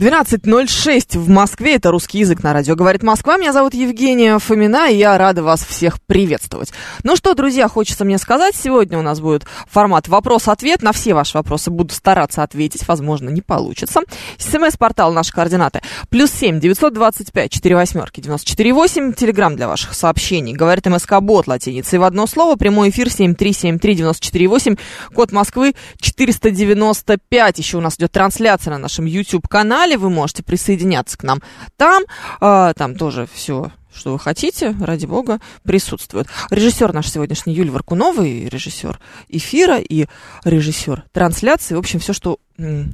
[0.00, 1.74] 12.06 в Москве.
[1.74, 2.74] Это русский язык на радио.
[2.74, 3.36] Говорит Москва.
[3.36, 6.72] Меня зовут Евгения Фомина, и я рада вас всех приветствовать.
[7.04, 8.56] Ну что, друзья, хочется мне сказать.
[8.56, 10.80] Сегодня у нас будет формат вопрос-ответ.
[10.80, 12.88] На все ваши вопросы буду стараться ответить.
[12.88, 14.00] Возможно, не получится.
[14.38, 15.82] СМС-портал наши координаты.
[16.08, 19.12] Плюс семь девятьсот двадцать пять четыре восьмерки девяносто четыре восемь.
[19.12, 20.54] Телеграмм для ваших сообщений.
[20.54, 22.56] Говорит МСК Бот латиницей в одно слово.
[22.56, 24.76] Прямой эфир семь три семь три девяносто четыре восемь.
[25.14, 27.58] Код Москвы 495.
[27.58, 29.89] Еще у нас идет трансляция на нашем YouTube-канале.
[29.96, 31.40] Вы можете присоединяться к нам
[31.76, 32.04] там.
[32.40, 36.26] А, там тоже все что вы хотите, ради бога, присутствует.
[36.50, 40.06] Режиссер наш сегодняшний Юль Варкунова, и режиссер эфира, и
[40.44, 41.74] режиссер трансляции.
[41.74, 42.38] В общем, все, что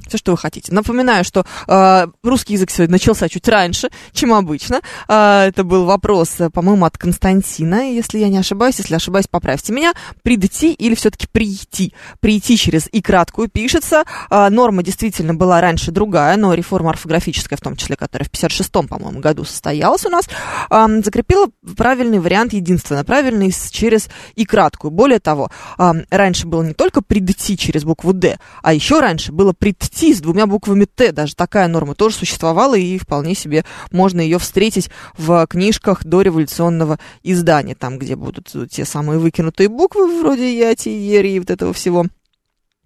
[0.07, 0.73] все, что вы хотите.
[0.73, 4.81] Напоминаю, что э, русский язык сегодня начался чуть раньше, чем обычно.
[5.07, 8.77] Э, это был вопрос, по-моему, от Константина, если я не ошибаюсь.
[8.77, 9.93] Если ошибаюсь, поправьте меня.
[10.23, 11.93] Придти или все-таки прийти?
[12.19, 14.03] Прийти через и краткую пишется.
[14.29, 18.87] Э, норма действительно была раньше другая, но реформа орфографическая, в том числе, которая в 56-м,
[18.87, 20.29] по-моему, году состоялась у нас,
[20.69, 24.91] э, закрепила правильный вариант, единственно правильный, через и краткую.
[24.91, 30.13] Более того, раньше было не только придти через букву «д», а еще раньше было прийти
[30.13, 31.11] с двумя буквами Т.
[31.11, 37.75] Даже такая норма тоже существовала, и вполне себе можно ее встретить в книжках дореволюционного издания,
[37.75, 42.05] там, где будут те самые выкинутые буквы, вроде Яти, Ери и вот этого всего.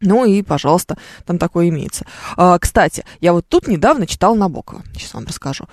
[0.03, 2.07] Ну и, пожалуйста, там такое имеется.
[2.35, 4.81] А, кстати, я вот тут недавно читал Набокова.
[4.93, 5.65] Сейчас вам расскажу.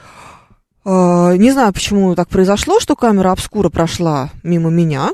[0.85, 5.11] А, не знаю, почему так произошло, что камера обскура прошла мимо меня.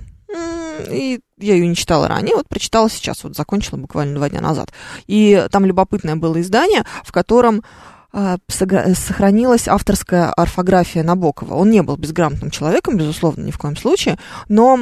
[0.91, 4.73] И я ее не читала ранее, вот прочитала сейчас, вот закончила буквально два дня назад.
[5.07, 7.63] И там любопытное было издание, в котором э,
[8.49, 11.55] сохранилась авторская орфография Набокова.
[11.55, 14.79] Он не был безграмотным человеком, безусловно, ни в коем случае, но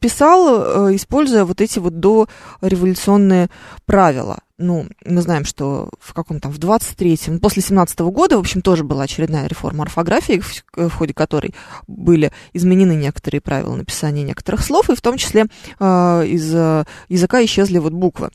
[0.00, 3.48] писал, э, используя вот эти вот дореволюционные
[3.86, 8.40] правила ну, мы знаем, что в каком там, в 23-м, после 17 -го года, в
[8.40, 10.40] общем, тоже была очередная реформа орфографии,
[10.76, 11.54] в, ходе которой
[11.88, 15.46] были изменены некоторые правила написания некоторых слов, и в том числе
[15.80, 18.30] э, из э, языка исчезли вот буквы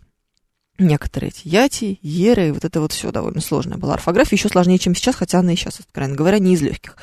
[0.80, 4.78] некоторые эти яти, еры, и вот это вот все довольно сложная была орфография, еще сложнее,
[4.80, 6.98] чем сейчас, хотя она и сейчас, откровенно говоря, не из легких.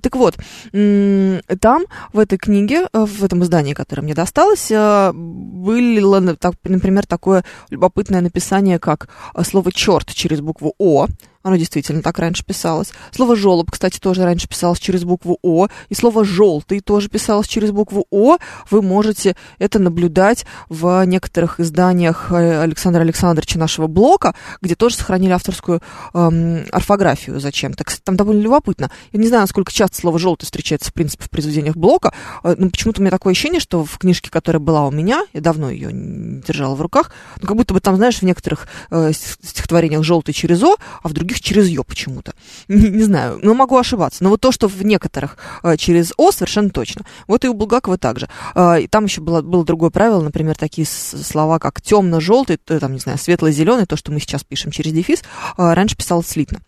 [0.00, 0.36] Так вот,
[0.72, 7.44] там, в этой книге, э, в этом издании, которое мне досталось, э, было, например, такое
[7.70, 11.06] любопытное написание, как э, слово «черт» через букву «о»,
[11.42, 12.92] оно действительно так раньше писалось.
[13.10, 15.68] Слово «желоб», кстати, тоже раньше писалось через букву «о».
[15.88, 18.38] И слово «желтый» тоже писалось через букву «о».
[18.70, 25.32] Вы можете это наблюдать в некоторых изданиях э, Александра Александровича нашего блока, где тоже сохранили
[25.32, 25.82] авторскую
[26.14, 27.84] эм, орфографию зачем-то.
[27.84, 28.90] Кстати, там довольно любопытно.
[29.12, 32.12] Я не знаю, насколько часто слово «желтый» встречается, в принципе, в произведениях блока,
[32.44, 35.40] э, но почему-то у меня такое ощущение, что в книжке, которая была у меня, я
[35.40, 37.10] давно ее не держала в руках,
[37.40, 41.12] ну, как будто бы там, знаешь, в некоторых э, стихотворениях «желтый» через «о», а в
[41.12, 42.32] других других через «ё» почему-то.
[42.68, 44.24] Не, не знаю, но могу ошибаться.
[44.24, 47.04] Но вот то, что в некоторых э, через «о», совершенно точно.
[47.26, 48.28] Вот и у Булгакова также.
[48.54, 52.98] Э, и там еще было, было другое правило, например, такие слова, как темно-желтый, там, не
[52.98, 55.22] знаю, светло-зеленый, то, что мы сейчас пишем через дефис,
[55.56, 56.60] э, раньше писалось слитно.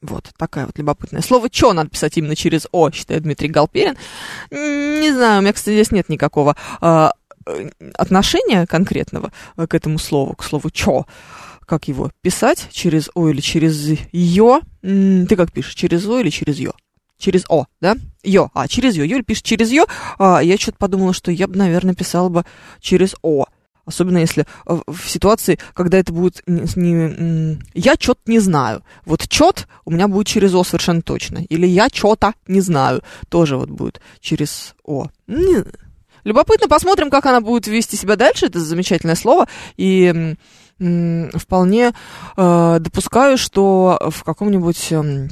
[0.00, 1.22] Вот, такая вот любопытная.
[1.22, 3.96] Слово «чё» надо писать именно через «о», считает Дмитрий Галперин.
[4.50, 7.08] Не знаю, у меня, кстати, здесь нет никакого э,
[7.94, 11.04] отношения конкретного к этому слову, к слову «чё»
[11.70, 14.60] как его писать, через О или через Ё.
[14.82, 16.72] Ты как пишешь, через О или через Ё?
[17.16, 17.96] Через О, да?
[18.24, 18.50] Ё.
[18.54, 19.04] А, через Ё.
[19.04, 19.86] Юль пишет через Ё.
[20.18, 22.44] А, я что-то подумала, что я бы, наверное, писала бы
[22.80, 23.46] через О.
[23.84, 26.62] Особенно если в ситуации, когда это будет не...
[26.74, 28.82] не я что-то не знаю.
[29.04, 31.38] Вот чет у меня будет через О совершенно точно.
[31.48, 33.02] Или я что-то не знаю.
[33.28, 35.06] Тоже вот будет через О.
[36.24, 38.46] Любопытно, посмотрим, как она будет вести себя дальше.
[38.46, 39.46] Это замечательное слово.
[39.76, 40.34] И
[41.34, 41.92] вполне
[42.36, 45.28] э, допускаю, что в каком-нибудь э,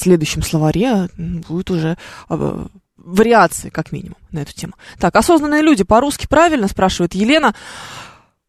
[0.00, 1.96] следующем словаре будет уже
[2.28, 2.66] э,
[2.96, 4.74] вариации, как минимум, на эту тему.
[4.98, 7.54] Так, осознанные люди по-русски правильно, спрашивает Елена.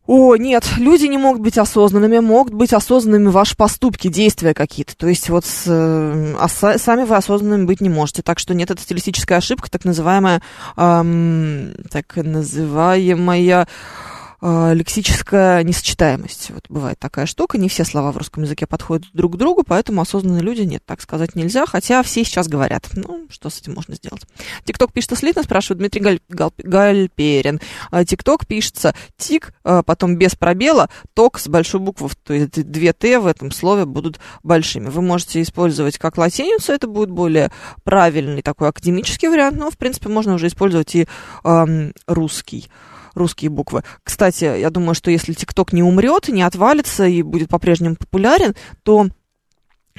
[0.05, 4.97] О, нет, люди не могут быть осознанными, могут быть осознанными ваши поступки, действия какие-то.
[4.97, 8.21] То есть вот с, а сами вы осознанными быть не можете.
[8.21, 10.41] Так что нет, это стилистическая ошибка, так называемая,
[10.75, 13.67] эм, так называемая
[14.43, 16.51] лексическая несочетаемость.
[16.51, 20.01] Вот бывает такая штука, не все слова в русском языке подходят друг к другу, поэтому
[20.01, 22.89] осознанные люди нет, так сказать нельзя, хотя все сейчас говорят.
[22.93, 24.23] Ну, что с этим можно сделать?
[24.65, 27.61] Тикток пишется слитно, спрашивает Дмитрий Галь, Гал, Гальперин.
[27.89, 32.91] А, Тикток пишется тик, а, потом без пробела, ток с большой буквы, то есть две
[32.91, 34.89] Т в этом слове будут большими.
[34.89, 37.49] Вы можете использовать как латиницу, это будет более
[37.85, 41.07] правильный такой академический вариант, но, в принципе, можно уже использовать и
[41.45, 42.69] э, русский
[43.13, 43.83] русские буквы.
[44.03, 49.07] Кстати, я думаю, что если ТикТок не умрет, не отвалится и будет по-прежнему популярен, то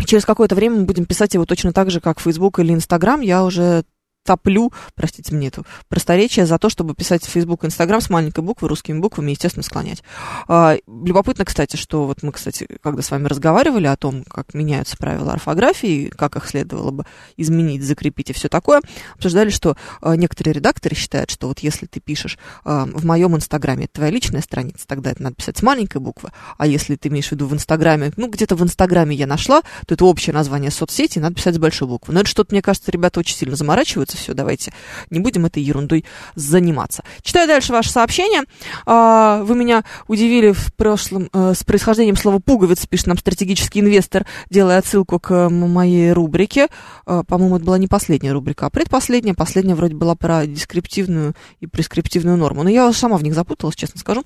[0.04, 3.20] через какое-то время мы будем писать его точно так же, как Facebook или Instagram.
[3.20, 3.84] Я уже
[4.24, 8.42] топлю, простите мне это просторечие, за то, чтобы писать в Facebook и Instagram с маленькой
[8.42, 10.02] буквы, русскими буквами, естественно, склонять.
[10.48, 14.96] А, любопытно, кстати, что вот мы, кстати, когда с вами разговаривали о том, как меняются
[14.96, 17.04] правила орфографии, как их следовало бы
[17.36, 18.80] изменить, закрепить и все такое,
[19.14, 23.84] обсуждали, что а, некоторые редакторы считают, что вот если ты пишешь а, в моем Инстаграме,
[23.84, 27.28] это твоя личная страница, тогда это надо писать с маленькой буквы, а если ты имеешь
[27.28, 31.18] в виду в Инстаграме, ну, где-то в Инстаграме я нашла, то это общее название соцсети,
[31.18, 32.14] надо писать с большой буквы.
[32.14, 34.72] Но это что-то, мне кажется, ребята очень сильно заморачиваются, нравится все, давайте
[35.10, 37.02] не будем этой ерундой заниматься.
[37.22, 38.42] Читаю дальше ваше сообщение.
[38.86, 44.26] А, вы меня удивили в прошлом э, с происхождением слова пуговиц, пишет нам стратегический инвестор,
[44.50, 46.68] делая отсылку к моей рубрике.
[47.06, 49.34] А, по-моему, это была не последняя рубрика, а предпоследняя.
[49.34, 52.62] Последняя вроде была про дескриптивную и прескриптивную норму.
[52.62, 54.22] Но я сама в них запуталась, честно скажу.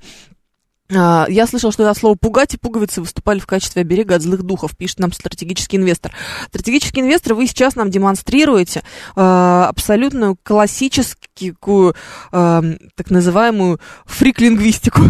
[0.94, 4.42] А, я слышал, что это слово «пугать» и «пуговицы» выступали в качестве оберега от злых
[4.42, 6.12] духов, пишет нам стратегический инвестор.
[6.48, 8.82] Стратегический инвестор, вы сейчас нам демонстрируете
[9.14, 11.94] э, абсолютную классическую,
[12.32, 12.62] э,
[12.94, 15.02] так называемую фрик-лингвистику.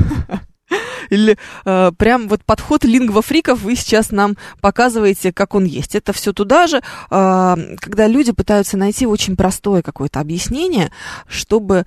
[1.10, 5.94] Или э, прям вот подход лингвофриков вы сейчас нам показываете, как он есть.
[5.94, 10.90] Это все туда же, э, когда люди пытаются найти очень простое какое-то объяснение,
[11.28, 11.86] чтобы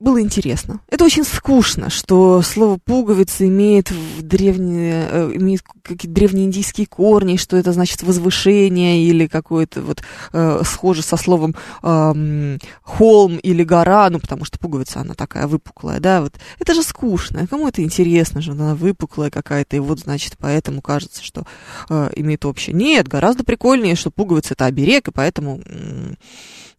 [0.00, 0.80] было интересно.
[0.88, 7.56] Это очень скучно, что слово пуговица имеет, в древние, э, имеет какие-то древнеиндийские корни, что
[7.56, 10.02] это значит возвышение или какое-то вот
[10.32, 16.00] э, схоже со словом э, холм или гора, ну потому что пуговица она такая выпуклая,
[16.00, 20.34] да, вот это же скучно, кому это интересно же, она выпуклая какая-то, и вот значит
[20.38, 21.44] поэтому кажется, что
[21.88, 22.74] э, имеет общее.
[22.74, 25.62] Нет, гораздо прикольнее, что пуговица это оберег, и поэтому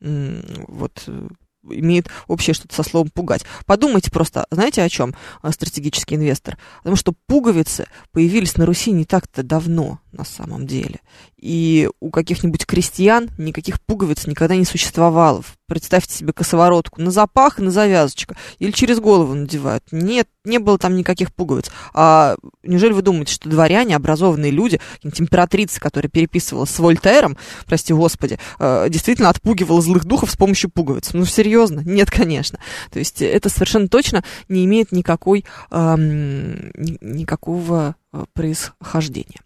[0.01, 1.27] вот э,
[1.69, 3.45] имеет общее что-то со словом пугать.
[3.65, 6.57] Подумайте просто, знаете о чем э, стратегический инвестор?
[6.79, 10.99] Потому что пуговицы появились на Руси не так-то давно на самом деле.
[11.37, 15.43] И у каких-нибудь крестьян никаких пуговиц никогда не существовало.
[15.67, 18.35] Представьте себе косоворотку на запах и на завязочка.
[18.59, 19.83] Или через голову надевают.
[19.91, 21.71] Нет, не было там никаких пуговиц.
[21.93, 28.39] А неужели вы думаете, что дворяне, образованные люди, императрица, которая переписывала с Вольтером, прости господи,
[28.59, 31.13] э, действительно отпугивала злых духов с помощью пуговиц?
[31.13, 31.81] Ну, серьезно?
[31.85, 32.59] Нет, конечно.
[32.91, 36.71] То есть это совершенно точно не имеет никакой, эм,
[37.01, 39.41] никакого э, происхождения.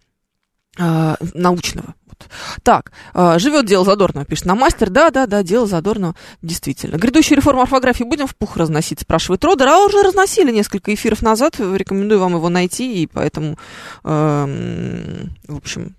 [0.81, 1.93] А, научного.
[2.05, 2.29] Вот.
[2.63, 4.89] Так, а, живет дело Задорнова, пишет на мастер.
[4.89, 6.95] Да, да, да, дело Задорнова, действительно.
[6.95, 9.67] Грядущую реформу орфографии будем в пух разносить, спрашивает Родер.
[9.67, 11.59] А уже разносили несколько эфиров назад.
[11.59, 13.57] Рекомендую вам его найти, и поэтому,
[14.05, 15.97] э, в общем,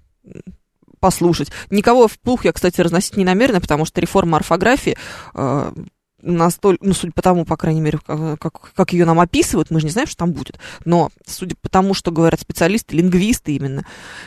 [0.99, 1.50] послушать.
[1.71, 4.97] Никого в пух я, кстати, разносить не намерена, потому что реформа орфографии
[5.35, 5.73] э,
[6.22, 9.81] настолько, ну, судя по тому, по крайней мере, как, как, как ее нам описывают, мы
[9.81, 13.84] же не знаем, что там будет, но судя по тому, что говорят специалисты, лингвисты именно,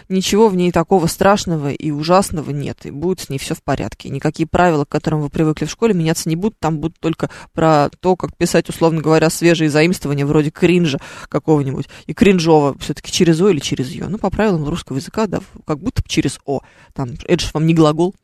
[0.10, 4.10] ничего в ней такого страшного и ужасного нет, и будет с ней все в порядке.
[4.10, 7.90] Никакие правила, к которым вы привыкли в школе, меняться не будут, там будут только про
[8.00, 13.50] то, как писать, условно говоря, свежие заимствования, вроде кринжа какого-нибудь, и кринжово все-таки через О
[13.50, 14.08] или через Ё.
[14.10, 16.62] Ну, по правилам русского языка, да, как будто через О.
[16.94, 18.16] Там, это же вам не глагол.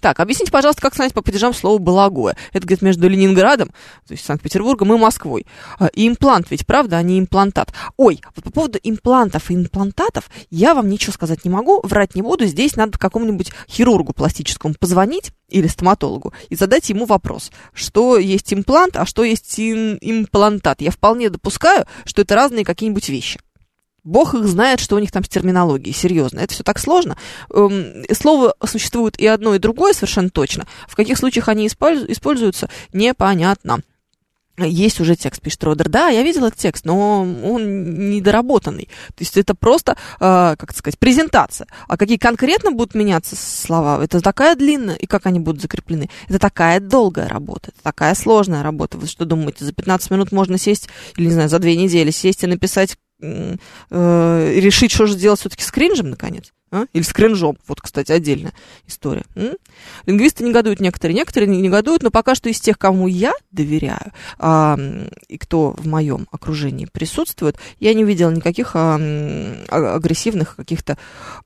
[0.00, 2.36] Так, объясните, пожалуйста, как снять по падежам слово «балагое».
[2.52, 3.68] Это где-то между Ленинградом,
[4.06, 5.46] то есть Санкт-Петербургом и Москвой.
[5.78, 7.72] А, и имплант ведь, правда, а не имплантат.
[7.96, 12.22] Ой, вот по поводу имплантов и имплантатов я вам ничего сказать не могу, врать не
[12.22, 12.46] буду.
[12.46, 18.96] Здесь надо какому-нибудь хирургу пластическому позвонить или стоматологу и задать ему вопрос, что есть имплант,
[18.96, 20.80] а что есть имплантат.
[20.80, 23.38] Я вполне допускаю, что это разные какие-нибудь вещи.
[24.06, 25.94] Бог их знает, что у них там с терминологией.
[25.94, 27.16] Серьезно, это все так сложно.
[27.52, 30.66] Эм, слово существует и одно, и другое совершенно точно.
[30.88, 33.82] В каких случаях они используются, непонятно.
[34.58, 35.88] Есть уже текст, пишет Родер.
[35.90, 38.88] Да, я видел этот текст, но он недоработанный.
[39.08, 41.66] То есть это просто, э, как сказать, презентация.
[41.88, 46.38] А какие конкретно будут меняться слова, это такая длинная, и как они будут закреплены, это
[46.38, 48.96] такая долгая работа, это такая сложная работа.
[48.96, 52.42] Вы что думаете, за 15 минут можно сесть, или, не знаю, за две недели сесть
[52.42, 53.56] и написать э,
[54.60, 56.52] решить, что же делать все-таки с кринжем, наконец.
[56.72, 56.86] А?
[56.92, 57.56] Или с кринжом.
[57.68, 58.52] Вот, кстати, отдельная
[58.88, 59.24] история.
[59.36, 59.54] М?
[60.04, 64.76] Лингвисты негодуют некоторые, некоторые не негодуют, но пока что из тех, кому я доверяю, а,
[65.28, 68.96] и кто в моем окружении присутствует, я не увидела никаких а,
[69.68, 70.98] агрессивных, каких-то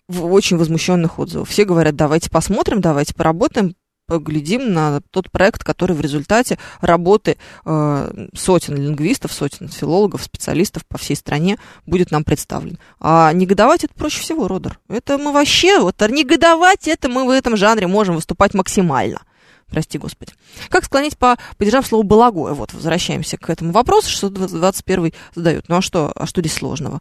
[0.09, 1.50] очень возмущенных отзывов.
[1.50, 3.75] Все говорят, давайте посмотрим, давайте поработаем,
[4.11, 10.99] поглядим на тот проект, который в результате работы э, сотен лингвистов, сотен филологов, специалистов по
[10.99, 12.81] всей стране будет нам представлен.
[12.99, 14.81] А негодовать это проще всего, Родер.
[14.88, 19.23] Это мы вообще, вот негодовать, это мы в этом жанре можем выступать максимально.
[19.69, 20.33] Прости, Господи.
[20.71, 22.55] Как склонить по поддержав слово «балагое»?
[22.55, 25.69] Вот, возвращаемся к этому вопросу, что 21 задают.
[25.69, 27.00] Ну а что, а что здесь сложного?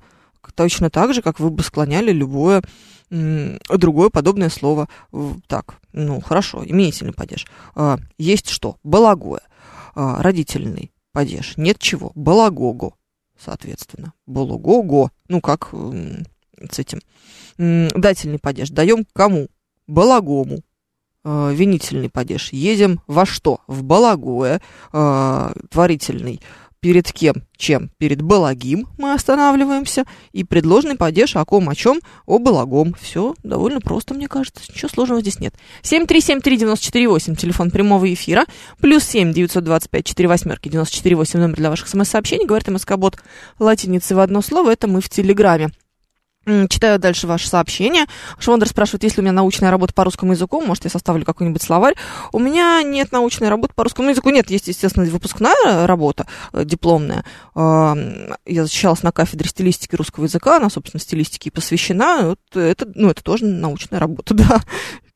[0.55, 2.62] Точно так же, как вы бы склоняли любое
[3.10, 4.88] другое подобное слово.
[5.48, 7.48] Так, ну, хорошо, именительный падеж.
[7.74, 8.77] А, есть что?
[8.84, 9.41] Балагое.
[9.96, 11.58] А, родительный падеж.
[11.58, 12.12] Нет чего?
[12.13, 12.93] Балагого,
[13.38, 14.13] соответственно.
[14.27, 15.12] Балагого.
[15.27, 17.00] Ну, как с этим.
[17.58, 18.69] Дательный падеж.
[18.69, 19.48] Даем кому?
[19.88, 20.60] Балагому.
[21.24, 22.53] А, винительный падеж.
[22.53, 23.62] Едем во что?
[23.65, 24.62] В балагое.
[24.91, 26.41] Творительный
[26.82, 27.92] перед кем, чем?
[27.98, 32.96] Перед балагим мы останавливаемся, и предложенный падеж о ком, о чем, о балагом.
[33.00, 35.54] Все довольно просто, мне кажется, ничего сложного здесь нет.
[35.84, 38.46] 7373948, телефон прямого эфира,
[38.80, 43.18] плюс 7 925 4 восьмерки 948, номер для ваших смс-сообщений, говорит МСК-бот
[43.60, 45.72] латиницы в одно слово, это мы в Телеграме.
[46.46, 48.05] Читаю дальше ваше сообщение.
[48.39, 50.62] Швондер спрашивает, есть ли у меня научная работа по русскому языку.
[50.62, 51.96] Может, я составлю какой-нибудь словарь.
[52.31, 54.29] У меня нет научной работы по русскому языку.
[54.29, 57.25] Нет, есть, естественно, выпускная работа, э, дипломная.
[57.55, 60.58] Я защищалась на кафедре стилистики русского языка.
[60.58, 62.29] Она, собственно, стилистике посвящена.
[62.29, 64.62] Вот это, ну, это тоже научная работа, да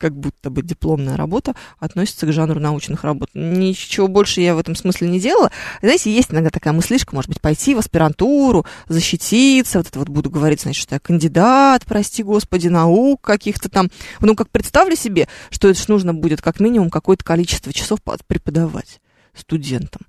[0.03, 3.29] как будто бы дипломная работа относится к жанру научных работ.
[3.33, 5.49] Ничего больше я в этом смысле не делала.
[5.81, 10.29] Знаете, есть иногда такая мыслишка, может быть, пойти в аспирантуру, защититься, вот это вот буду
[10.29, 13.89] говорить, значит, что я кандидат, прости господи, наук каких-то там.
[14.19, 18.99] Ну, как представлю себе, что это ж нужно будет как минимум какое-то количество часов преподавать
[19.33, 20.01] студентам,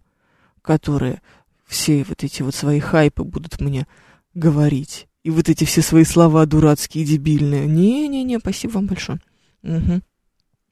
[0.60, 1.22] которые
[1.68, 3.86] все вот эти вот свои хайпы будут мне
[4.34, 5.06] говорить.
[5.22, 7.68] И вот эти все свои слова дурацкие, дебильные.
[7.68, 9.20] Не-не-не, спасибо вам большое.
[9.64, 10.00] Угу.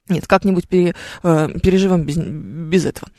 [0.09, 3.11] Нет, как-нибудь пере, э, переживем без, без этого.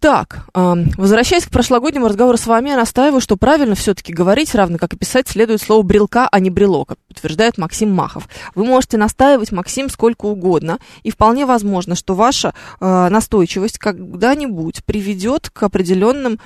[0.00, 4.78] Так, э, возвращаясь к прошлогоднему разговору с вами, я настаиваю, что правильно все-таки говорить, равно
[4.78, 8.26] как и писать, следует слово брелка, а не брелок, утверждает Максим Махов.
[8.54, 15.50] Вы можете настаивать, Максим, сколько угодно, и вполне возможно, что ваша э, настойчивость когда-нибудь приведет
[15.50, 16.40] к определенным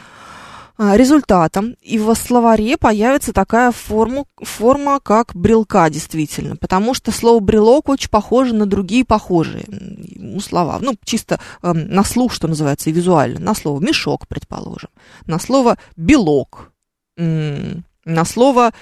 [0.78, 7.88] результатом, и в словаре появится такая форму, форма, как брелка, действительно, потому что слово брелок
[7.88, 12.92] очень похоже на другие похожие ну, слова, ну, чисто э, на слух, что называется, и
[12.92, 14.90] визуально, на слово мешок, предположим,
[15.26, 16.72] на слово белок,
[17.16, 18.72] на слово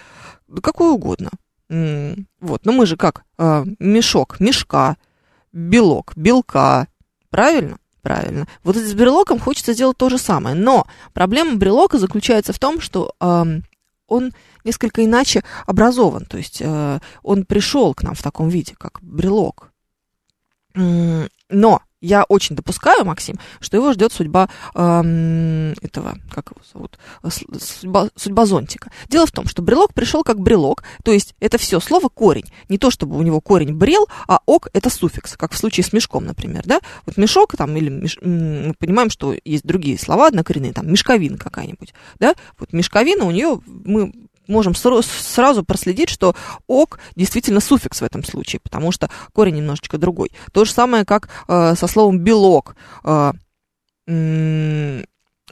[0.62, 1.30] какое угодно.
[1.68, 3.25] Вот, но мы же как?
[3.38, 4.96] Э, мешок, мешка,
[5.52, 6.88] белок, белка,
[7.30, 7.78] правильно?
[8.02, 8.47] Правильно.
[8.64, 10.56] Вот с брелоком хочется сделать то же самое.
[10.56, 13.44] Но проблема брелока заключается в том, что э,
[14.09, 14.32] он
[14.64, 16.26] несколько иначе образован.
[16.26, 19.73] То есть э, он пришел к нам в таком виде, как брелок.
[20.75, 26.99] Но я очень допускаю, Максим, что его ждет судьба эм, этого, как его зовут,
[27.59, 28.90] судьба, судьба зонтика.
[29.09, 32.44] Дело в том, что брелок пришел как брелок, то есть это все слово корень.
[32.68, 35.92] Не то, чтобы у него корень брел, а ок это суффикс, как в случае с
[35.92, 36.80] мешком, например, да?
[37.06, 41.94] Вот мешок там, или меш, мы понимаем, что есть другие слова однокоренные, там мешковина какая-нибудь,
[42.18, 42.35] да?
[42.59, 44.12] Вот мешковина у нее, мы
[44.49, 46.34] можем сразу проследить, что
[46.66, 50.30] ок действительно суффикс в этом случае, потому что корень немножечко другой.
[50.52, 52.76] То же самое, как э, со словом белок.
[53.04, 53.32] Э,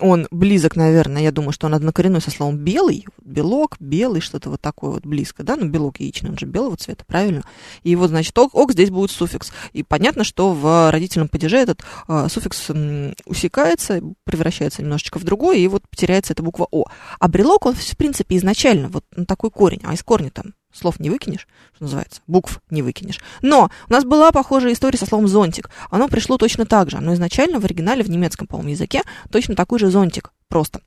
[0.01, 4.61] он близок, наверное, я думаю, что он однокоренной со словом белый, белок, белый, что-то вот
[4.61, 7.43] такое вот близко, да, ну, белок яичный, он же белого цвета, правильно?
[7.83, 9.53] И вот, значит, ок, ок здесь будет суффикс.
[9.73, 15.61] И понятно, что в родительном падеже этот э, суффикс м, усекается, превращается немножечко в другой,
[15.61, 16.85] и вот потеряется эта буква О.
[17.19, 21.01] А брелок, он, в принципе, изначально вот на такой корень, а из корня там слов
[21.01, 23.21] не выкинешь, что называется, букв не выкинешь.
[23.43, 25.71] Но у нас была похожая история со словом зонтик.
[25.91, 26.97] Оно пришло точно так же.
[26.97, 30.81] Оно изначально в оригинале в немецком, по-моему, языке точно такой же зонтик, просто.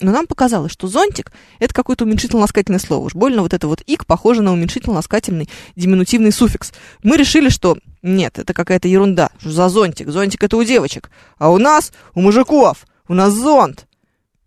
[0.00, 3.06] Но нам показалось, что зонтик– это какое-то уменьшительно-ласкательное слово.
[3.06, 6.72] Уж больно вот это вот «ик» похоже на уменьшительно-ласкательный диминутивный суффикс.
[7.02, 9.30] Мы решили, что нет, это какая-то ерунда.
[9.38, 10.08] Что за зонтик?
[10.08, 11.10] Зонтик– это у девочек.
[11.38, 13.86] А у нас, у мужиков, у нас зонт.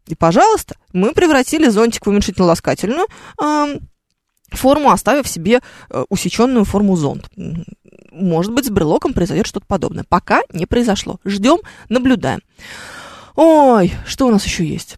[0.08, 3.08] И, пожалуйста, мы превратили зонтик в уменьшительно-ласкательную
[4.52, 7.30] форму, оставив себе э, усеченную форму зонт.
[8.12, 10.06] Может быть, с брелоком произойдет что-то подобное.
[10.08, 11.20] Пока не произошло.
[11.26, 11.58] Ждем,
[11.90, 12.42] наблюдаем.
[13.36, 14.98] Ой, что у нас еще есть?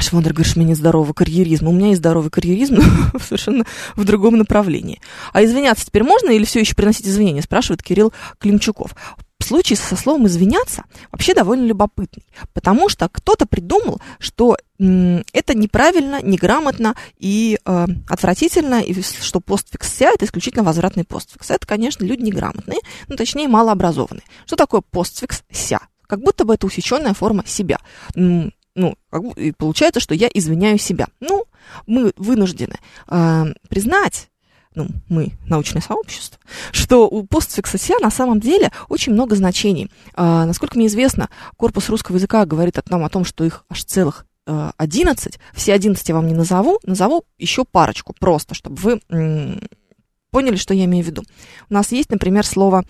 [0.00, 1.70] Швондер говорит, что у меня нет здорового карьеризма.
[1.70, 3.64] У меня есть здоровый карьеризм, но совершенно
[3.96, 5.00] в другом направлении.
[5.32, 8.94] А извиняться теперь можно или все еще приносить извинения, спрашивает Кирилл Климчуков.
[9.40, 16.96] Случай со словом «извиняться» вообще довольно любопытный, потому что кто-то придумал, что это неправильно, неграмотно
[17.18, 21.50] и э, отвратительно, и что постфикс «ся»— это исключительно возвратный постфикс.
[21.50, 24.24] Это, конечно, люди неграмотные, ну, точнее, малообразованные.
[24.44, 25.80] Что такое постфикс «ся»?
[26.06, 27.78] Как будто бы это усеченная форма себя
[28.78, 31.08] ну, как бы, и получается, что я извиняю себя.
[31.20, 31.46] Ну,
[31.86, 32.76] мы вынуждены
[33.08, 34.30] э, признать,
[34.78, 36.38] ну, мы, научное сообщество,
[36.70, 39.90] что у постфикса «ся» на самом деле очень много значений.
[40.14, 44.24] Э, насколько мне известно, корпус русского языка говорит нам о том, что их аж целых
[44.46, 45.38] 11.
[45.52, 49.00] Все 11 я вам не назову, назову еще парочку, просто, чтобы вы
[50.30, 51.22] поняли, что я имею в виду.
[51.68, 52.84] У нас есть, например, слово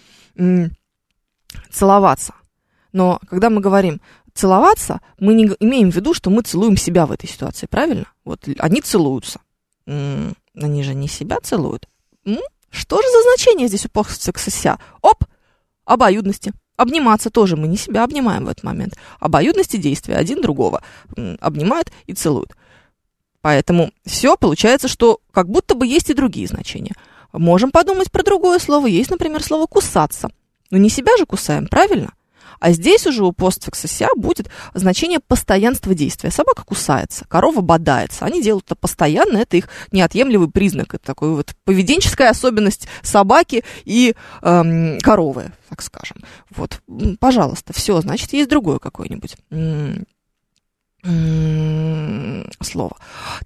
[1.71, 2.35] «целоваться».
[2.93, 4.01] Но когда мы говорим
[4.35, 8.07] целоваться, мы не имеем в виду, что мы целуем себя в этой ситуации, правильно?
[8.25, 9.41] Вот они целуются.
[10.67, 11.89] Они же не себя целуют.
[12.25, 14.79] М-м, что же за значение здесь у постсекса?
[15.03, 15.25] Оп!
[15.85, 16.53] Обоюдности.
[16.77, 18.97] Обниматься тоже мы не себя обнимаем в этот момент.
[19.19, 20.83] Обоюдности действия один другого
[21.41, 22.55] обнимают и целуют.
[23.41, 26.95] Поэтому все получается, что как будто бы есть и другие значения.
[27.33, 28.87] Можем подумать про другое слово.
[28.87, 30.31] Есть, например, слово «кусаться».
[30.71, 32.13] Но не себя же кусаем, правильно?
[32.61, 36.31] А здесь уже у постфикса ся будет значение постоянства действия.
[36.31, 38.25] Собака кусается, корова бодается.
[38.25, 40.95] Они делают это постоянно, это их неотъемлемый признак.
[40.95, 46.19] Это такой вот поведенческая особенность собаки и эм, коровы, так скажем.
[46.51, 46.81] Вот,
[47.21, 49.37] пожалуйста, все, значит, есть другое какое-нибудь
[51.05, 52.97] слово.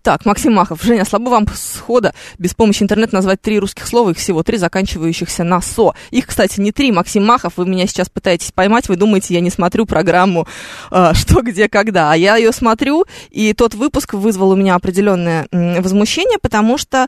[0.03, 0.83] Так, Максим Махов.
[0.83, 5.45] Женя, слабо вам схода без помощи интернета назвать три русских слова, их всего три, заканчивающихся
[5.45, 5.93] на «со».
[6.11, 9.51] Их, кстати, не три, Максим Махов, вы меня сейчас пытаетесь поймать, вы думаете, я не
[9.51, 10.47] смотрю программу
[10.91, 15.47] э, «Что, где, когда», а я ее смотрю, и тот выпуск вызвал у меня определенное
[15.53, 17.07] возмущение, потому что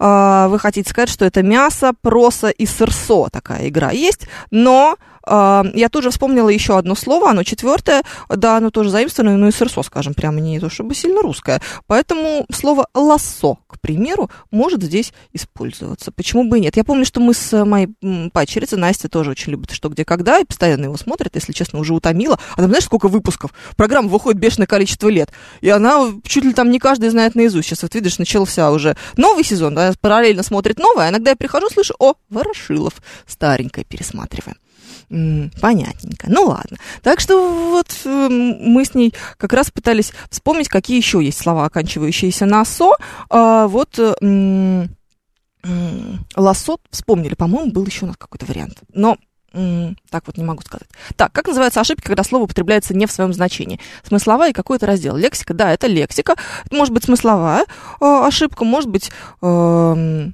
[0.00, 5.88] э, вы хотите сказать, что это мясо, проса и сырсо, такая игра есть, но я
[5.90, 10.14] тоже вспомнила еще одно слово, оно четвертое, да, оно тоже заимствованное, но и сырсо, скажем,
[10.14, 11.60] прямо не то чтобы сильно русское.
[11.86, 16.12] Поэтому слово лассо, к примеру, может здесь использоваться.
[16.12, 16.76] Почему бы и нет?
[16.76, 17.88] Я помню, что мы с моей
[18.32, 21.94] пачерицей, Настя тоже очень любит «Что, где, когда», и постоянно его смотрит, если честно, уже
[21.94, 22.38] утомила.
[22.52, 23.52] А там знаешь, сколько выпусков?
[23.76, 25.32] Программа выходит бешеное количество лет.
[25.60, 27.68] И она чуть ли там не каждый знает наизусть.
[27.68, 31.68] Сейчас вот видишь, начался уже новый сезон, да, параллельно смотрит новое, а иногда я прихожу,
[31.70, 32.94] слышу, о, Ворошилов,
[33.26, 34.56] старенькое пересматриваем
[35.60, 36.26] понятненько.
[36.28, 36.76] Ну ладно.
[37.02, 41.66] Так что вот эм, мы с ней как раз пытались вспомнить, какие еще есть слова,
[41.66, 42.92] оканчивающиеся на «со».
[43.30, 43.98] А, вот
[46.36, 48.80] лосот вспомнили, по-моему, был еще у нас какой-то вариант.
[48.92, 49.16] Но
[50.10, 50.88] так вот не могу сказать.
[51.14, 53.78] Так, как называются ошибки, когда слово употребляется не в своем значении?
[54.02, 55.16] Смысловая и какой-то раздел.
[55.16, 56.34] Лексика, да, это лексика.
[56.64, 57.64] Это может быть смысловая э,
[58.00, 60.26] ошибка, может быть э,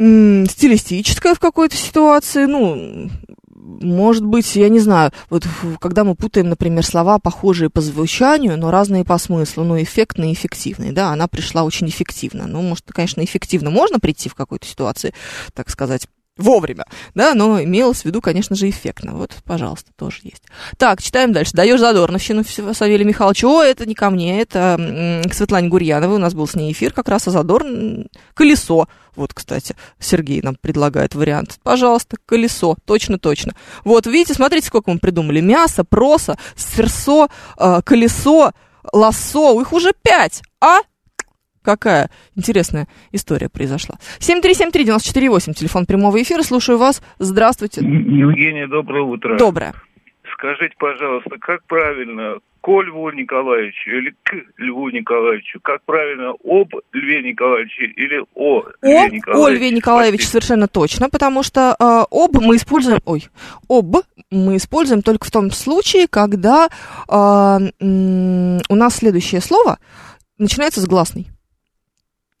[0.00, 3.10] стилистическое в какой-то ситуации, ну,
[3.54, 5.46] может быть, я не знаю, вот
[5.78, 10.32] когда мы путаем, например, слова, похожие по звучанию, но разные по смыслу, ну, эффектный и
[10.32, 12.46] эффективный, да, она пришла очень эффективно.
[12.46, 15.12] Ну, может, конечно, эффективно можно прийти в какой-то ситуации,
[15.52, 16.08] так сказать,
[16.40, 19.12] вовремя, да, но имелось в виду, конечно же, эффектно.
[19.12, 20.42] Вот, пожалуйста, тоже есть.
[20.78, 21.52] Так, читаем дальше.
[21.52, 23.44] Даешь задорновщину Савелий Михайлович.
[23.44, 26.16] О, это не ко мне, это к Светлане Гурьяновой.
[26.16, 28.08] У нас был с ней эфир как раз о задорн...
[28.34, 28.88] Колесо.
[29.16, 31.58] Вот, кстати, Сергей нам предлагает вариант.
[31.62, 32.76] Пожалуйста, колесо.
[32.84, 33.54] Точно-точно.
[33.84, 35.40] Вот, видите, смотрите, сколько мы придумали.
[35.40, 38.52] Мясо, проса, сырсо, э, колесо,
[38.92, 39.60] лосо.
[39.60, 40.42] Их уже пять.
[40.60, 40.80] А
[41.62, 43.96] какая интересная история произошла.
[44.18, 47.02] 7373948, телефон прямого эфира, слушаю вас.
[47.18, 47.80] Здравствуйте.
[47.82, 49.36] Евгения, доброе утро.
[49.36, 49.74] Доброе.
[50.32, 55.60] Скажите, пожалуйста, как правильно ко Льву Николаевичу или к Льву Николаевичу?
[55.62, 59.32] Как правильно об Льве Николаевиче или о Льве об, Николаевиче?
[59.32, 63.24] О Льве Николаевиче совершенно точно, потому что э, об мы используем, ой,
[63.68, 63.96] об
[64.30, 69.78] мы используем только в том случае, когда э, у нас следующее слово
[70.38, 71.28] начинается с гласной.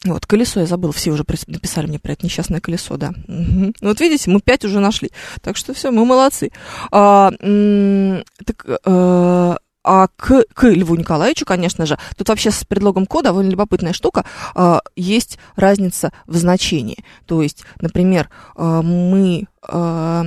[0.04, 3.12] Вот, колесо я забыл, все уже написали мне про это несчастное колесо, да.
[3.28, 3.74] Угу.
[3.82, 5.10] Вот видите, мы пять уже нашли.
[5.42, 6.50] Так что все, мы молодцы.
[6.90, 13.20] А, так, а, а к, к Льву Николаевичу, конечно же, тут вообще с предлогом «ко»
[13.20, 17.04] довольно любопытная штука, а, есть разница в значении.
[17.26, 20.24] То есть, например, а, мы а,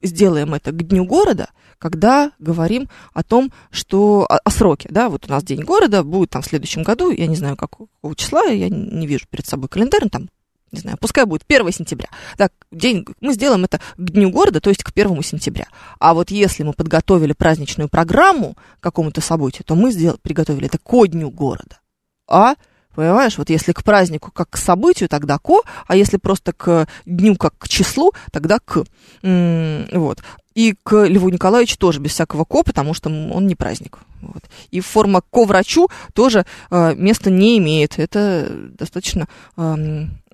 [0.00, 1.48] сделаем это к Дню города–
[1.82, 6.30] когда говорим о том, что о, о сроке, да, вот у нас День города будет
[6.30, 10.08] там в следующем году, я не знаю, какого числа, я не вижу перед собой календарь,
[10.08, 10.28] там
[10.70, 12.08] не знаю, пускай будет 1 сентября.
[12.38, 15.66] Так, день, мы сделаем это к Дню города, то есть к 1 сентября.
[15.98, 20.78] А вот если мы подготовили праздничную программу к какому-то событию, то мы сделали, приготовили это
[20.78, 21.80] ко Дню города.
[22.28, 22.54] А
[22.94, 27.36] Понимаешь, вот если к празднику как к событию, тогда ко, а если просто к дню
[27.36, 28.84] как к числу, тогда к.
[29.22, 30.22] Вот.
[30.54, 33.98] И к Льву Николаевичу тоже без всякого ко, потому что он не праздник.
[34.20, 34.42] Вот.
[34.70, 37.98] И форма ко врачу тоже э, места не имеет.
[37.98, 39.74] Это достаточно э,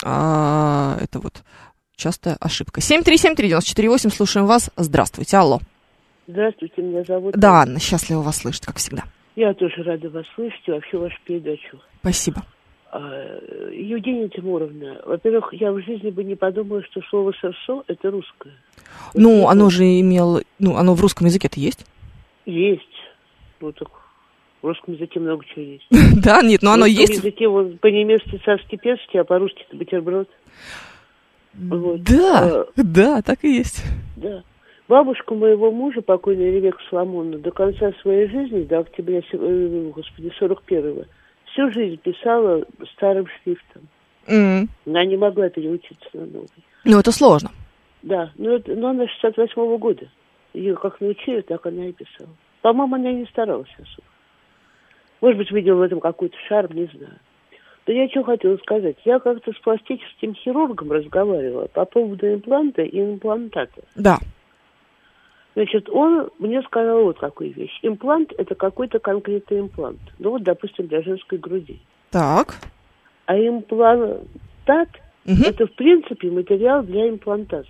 [0.03, 1.43] э, это вот
[1.97, 2.81] частая ошибка.
[2.81, 4.71] 7373948, слушаем вас.
[4.77, 5.61] Здравствуйте, алло.
[6.27, 7.35] Здравствуйте, меня зовут...
[7.35, 9.05] Да, Анна, счастлива вас слышать, как всегда.
[9.35, 11.81] Я тоже рада вас слышать и вообще вашу передачу.
[12.01, 12.43] Спасибо.
[12.91, 12.99] А,
[13.73, 18.55] Евгения Тимуровна, во-первых, я в жизни бы не подумала, что слово «сорсо»— это русское.
[19.15, 20.43] Ну, оно же имело...
[20.59, 21.87] Ну, оно в русском языке-то есть?
[22.47, 22.83] Есть.
[23.61, 23.89] Ну, так
[24.63, 25.87] в русском языке много чего есть.
[26.23, 26.99] Да, нет, но оно есть.
[26.99, 30.29] В русском языке вот, по-немецки царский перский, а по-русски это бутерброд.
[31.55, 33.85] Да, да, так и есть.
[34.17, 34.43] Да.
[34.89, 41.05] Бабушку моего мужа, покойная Ревека Соломонна, до конца своей жизни, до октября, э, господи, 41-го,
[41.53, 43.83] всю жизнь писала старым шрифтом.
[44.27, 44.69] Mm.
[44.87, 46.49] Она не могла переучиться на новый.
[46.85, 47.51] Ну, это сложно.
[48.03, 50.09] Да, но, это, но она 68-го года.
[50.53, 52.31] Ее как научили, так она и писала.
[52.63, 54.09] По-моему, она и не старалась особо.
[55.21, 57.19] Может быть, видела в этом какой-то шарм, не знаю.
[57.87, 58.97] Да я что хотела сказать.
[59.05, 63.83] Я как-то с пластическим хирургом разговаривала по поводу импланта и имплантата.
[63.97, 64.19] Да.
[65.55, 67.77] Значит, он мне сказал вот какую вещь.
[67.83, 70.01] Имплант– это какой-то конкретный имплант.
[70.19, 71.81] Ну вот, допустим, для женской груди.
[72.11, 72.57] Так.
[73.27, 74.89] А имплантат
[75.29, 77.69] Мгм.– это, в принципе, материал для имплантации.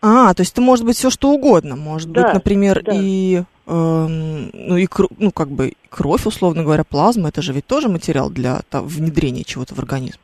[0.00, 1.76] А, то есть это может быть все что угодно.
[1.76, 2.92] Может Да, быть, например, да.
[2.92, 7.28] и эм, ну и ну как бы кровь, условно говоря, плазма.
[7.28, 10.18] Это же ведь тоже материал для там, внедрения чего-то в организм.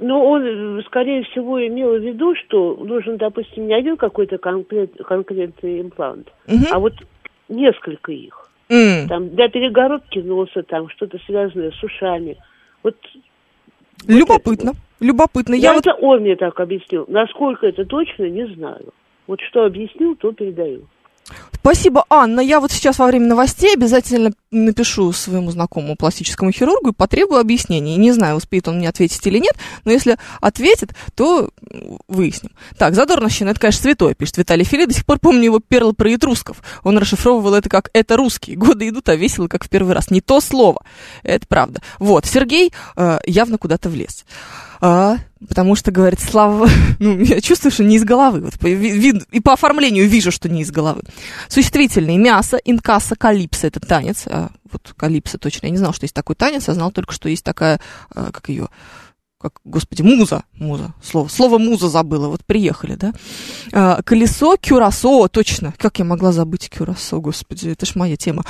[0.00, 0.42] Но он,
[0.78, 6.28] э, скорее всего, имел в виду, что нужен, допустим, не один какой-то конкрет, конкретный имплант,
[6.46, 6.66] Мгм.
[6.70, 6.92] а вот
[7.48, 8.48] несколько их.
[8.68, 12.36] М, Там для перегородки носа, там что-то связанное с ушами.
[12.84, 12.94] Вот
[14.06, 15.54] Любопытно, любопытно.
[15.54, 17.04] Я я вот это он мне так объяснил.
[17.08, 18.92] Насколько это точно, не знаю.
[19.26, 20.86] Вот что объяснил, то передаю.
[21.60, 22.40] Спасибо, Анна.
[22.40, 27.96] Я вот сейчас во время новостей обязательно напишу своему знакомому пластическому хирургу и потребую объяснений.
[27.96, 31.50] Не знаю, успеет он мне ответить или нет, но если ответит, то
[32.08, 32.52] выясним.
[32.78, 34.86] Так, Задорновщина, это, конечно, святое, пишет Виталий Фили.
[34.86, 36.62] До сих пор помню его перл про этрусков.
[36.84, 38.56] Он расшифровывал это как «это русские».
[38.56, 40.10] Годы идут, а весело, как в первый раз.
[40.10, 40.82] Не то слово.
[41.22, 41.82] Это правда.
[41.98, 44.24] Вот, Сергей э, явно куда-то влез.
[44.80, 45.16] А,
[45.48, 48.40] потому что, говорит, Слава, ну, я чувствую, что не из головы.
[48.40, 51.02] Вот, вид- и по оформлению вижу, что не из головы.
[51.48, 54.24] Существительные мясо, инкасса, калипсо– это танец.
[54.26, 55.66] А, вот калипсо точно.
[55.66, 57.80] Я не знала, что есть такой танец, я знала только, что есть такая,
[58.14, 58.68] а, как ее,
[59.40, 63.12] как, господи, муза, муза, слово, слово муза забыла, вот приехали, да.
[63.72, 68.44] А, колесо, кюрасо, точно, как я могла забыть кюрасо, господи, это ж моя тема.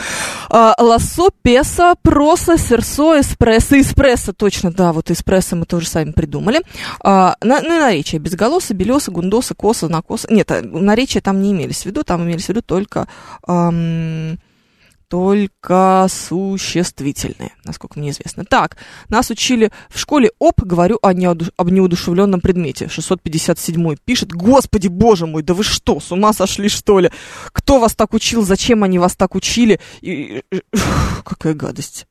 [0.49, 6.63] А, лассо, песо, проса, серсо, эспрессо, эспрессо, точно, да, вот эспрессо мы тоже сами придумали.
[7.05, 10.33] А, на, ну и наречия, безголоса, белеса, гундоса, коса, накоса.
[10.33, 13.09] Нет, а, наречия там не имелись в виду, там имелись в виду только...
[13.47, 14.39] ам,
[15.09, 18.45] только существительные, насколько мне известно.
[18.45, 18.77] Так,
[19.09, 22.89] нас учили в школе ОП, говорю о, неоду- об неудушевленном предмете.
[22.89, 27.11] 657 пишет, господи, боже мой, да вы что, с ума сошли, что ли?
[27.53, 29.81] Кто вас так учил, зачем они вас так учили?
[30.03, 30.43] И,
[30.73, 32.07] ух, какая гадость.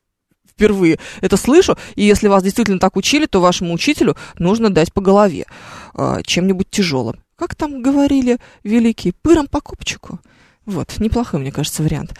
[0.49, 5.01] Впервые это слышу, и если вас действительно так учили, то вашему учителю нужно дать по
[5.01, 5.45] голове
[5.93, 7.21] а, чем-нибудь тяжелым.
[7.35, 10.19] Как там говорили великие, пыром по копчику.
[10.67, 12.13] Вот, неплохой, мне кажется, вариант.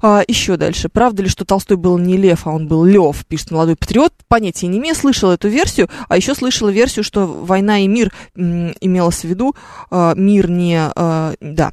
[0.00, 0.88] А, еще дальше.
[0.88, 4.14] Правда ли, что Толстой был не Лев, а он был Лев, пишет молодой патриот?
[4.28, 8.72] Понятия не имею, слышала эту версию, а еще слышала версию, что война и мир м,
[8.80, 9.56] имелось в виду,
[9.90, 11.72] а, мир не, а, да,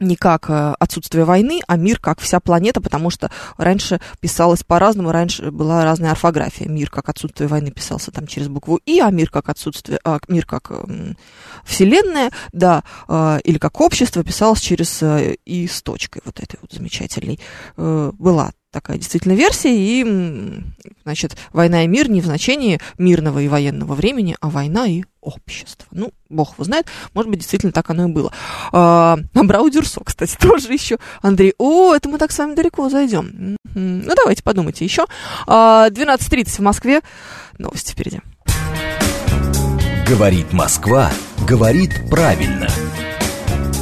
[0.00, 5.12] не как э, отсутствие войны, а мир как вся планета, потому что раньше писалось по-разному,
[5.12, 6.68] раньше была разная орфография.
[6.68, 10.46] Мир как отсутствие войны писался там через букву И, а мир как отсутствие, а, мир
[10.46, 11.16] как м,
[11.64, 16.72] вселенная, да, а, или как общество писалось через э, И с точкой вот этой вот
[16.72, 17.38] замечательной.
[17.76, 20.62] Э, была такая действительно версия, и,
[21.04, 25.86] значит, война и мир не в значении мирного и военного времени, а война и общество.
[25.92, 28.32] Ну, бог его знает, может быть, действительно так оно и было.
[28.72, 30.98] А, Абрау Дюрсо, кстати, тоже еще.
[31.22, 33.56] Андрей, о, это мы так с вами далеко зайдем.
[33.74, 35.06] Ну, давайте подумайте еще.
[35.46, 37.00] А, 12.30 в Москве.
[37.58, 38.20] Новости впереди.
[40.06, 41.10] Говорит Москва,
[41.48, 42.68] говорит правильно.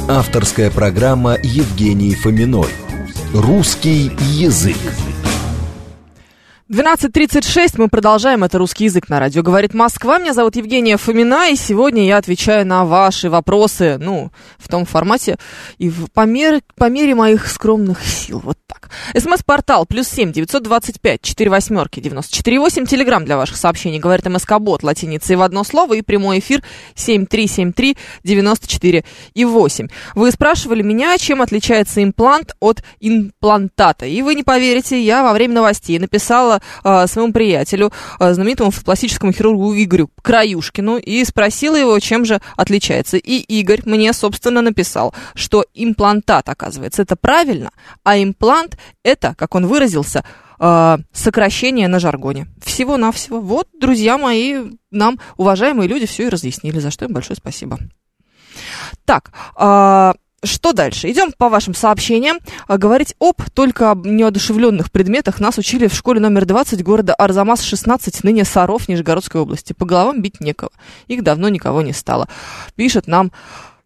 [0.07, 2.82] Авторская программа Евгении Фоминой.
[3.33, 4.77] Русский язык.
[6.69, 9.41] 12.36, мы продолжаем, это «Русский язык» на радио.
[9.41, 14.67] Говорит Москва, меня зовут Евгения Фомина, и сегодня я отвечаю на ваши вопросы, ну, в
[14.67, 15.37] том формате
[15.79, 18.89] и в, по, мер, по мере моих скромных сил, вот так.
[19.15, 23.99] СМС-портал, плюс семь, девятьсот двадцать пять, четыре восьмерки, девяносто четыре восемь, телеграмм для ваших сообщений,
[23.99, 26.63] говорит МСК-бот, латиницей в одно слово, и прямой эфир
[26.95, 29.87] семь три семь три девяносто четыре и восемь.
[30.15, 35.55] Вы спрашивали меня, чем отличается имплант от имплантата, и вы не поверите, я во время
[35.55, 42.25] новостей написала э, своему приятелю, э, знаменитому пластическому хирургу Игорю Краюшкину, и спросила его, чем
[42.25, 43.17] же отличается.
[43.17, 47.71] И Игорь мне, собственно, написал, что имплантат, оказывается, это правильно,
[48.03, 48.62] а имплант
[49.03, 50.23] это, как он выразился,
[50.59, 52.47] э, сокращение на жаргоне.
[52.63, 53.39] Всего-навсего.
[53.39, 57.79] Вот, друзья мои, нам, уважаемые люди, все и разъяснили, за что им большое спасибо.
[59.05, 61.09] Так, э, что дальше?
[61.09, 62.39] Идем по вашим сообщениям.
[62.67, 68.43] А, говорить об только неодушевленных предметах нас учили в школе номер 20 города Арзамас-16, ныне
[68.43, 69.71] Саров, Нижегородской области.
[69.73, 70.71] По головам бить некого.
[71.07, 72.27] Их давно никого не стало.
[72.75, 73.31] Пишет нам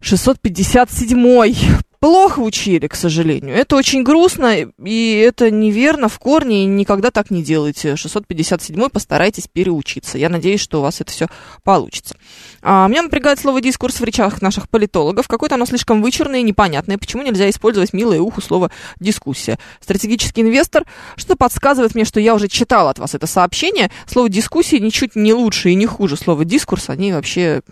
[0.02, 1.56] 657-й.
[2.00, 3.56] Плохо учили, к сожалению.
[3.56, 7.96] Это очень грустно, и это неверно в корне, и никогда так не делайте.
[7.96, 10.16] 657 постарайтесь переучиться.
[10.16, 11.26] Я надеюсь, что у вас это все
[11.64, 12.16] получится.
[12.62, 15.26] А, меня напрягает слово «дискурс» в речах наших политологов.
[15.26, 16.98] Какое-то оно слишком вычурное и непонятное.
[16.98, 19.58] Почему нельзя использовать милое уху слово «дискуссия»?
[19.80, 20.84] Стратегический инвестор
[21.16, 23.90] что подсказывает мне, что я уже читала от вас это сообщение.
[24.06, 26.90] Слово «дискуссия» ничуть не лучше и не хуже слова «дискурс».
[26.90, 27.62] Они вообще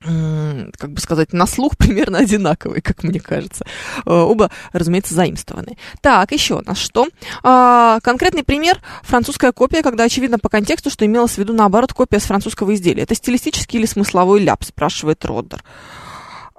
[0.00, 3.64] как бы сказать, на слух примерно одинаковые, как мне кажется.
[4.06, 5.76] Э, оба, разумеется, заимствованы.
[6.00, 7.08] Так, еще у нас что?
[7.42, 8.80] А, конкретный пример.
[9.02, 13.02] Французская копия, когда очевидно по контексту, что имелось в виду, наоборот, копия с французского изделия.
[13.02, 15.62] Это стилистический или смысловой ляп, спрашивает Роддер.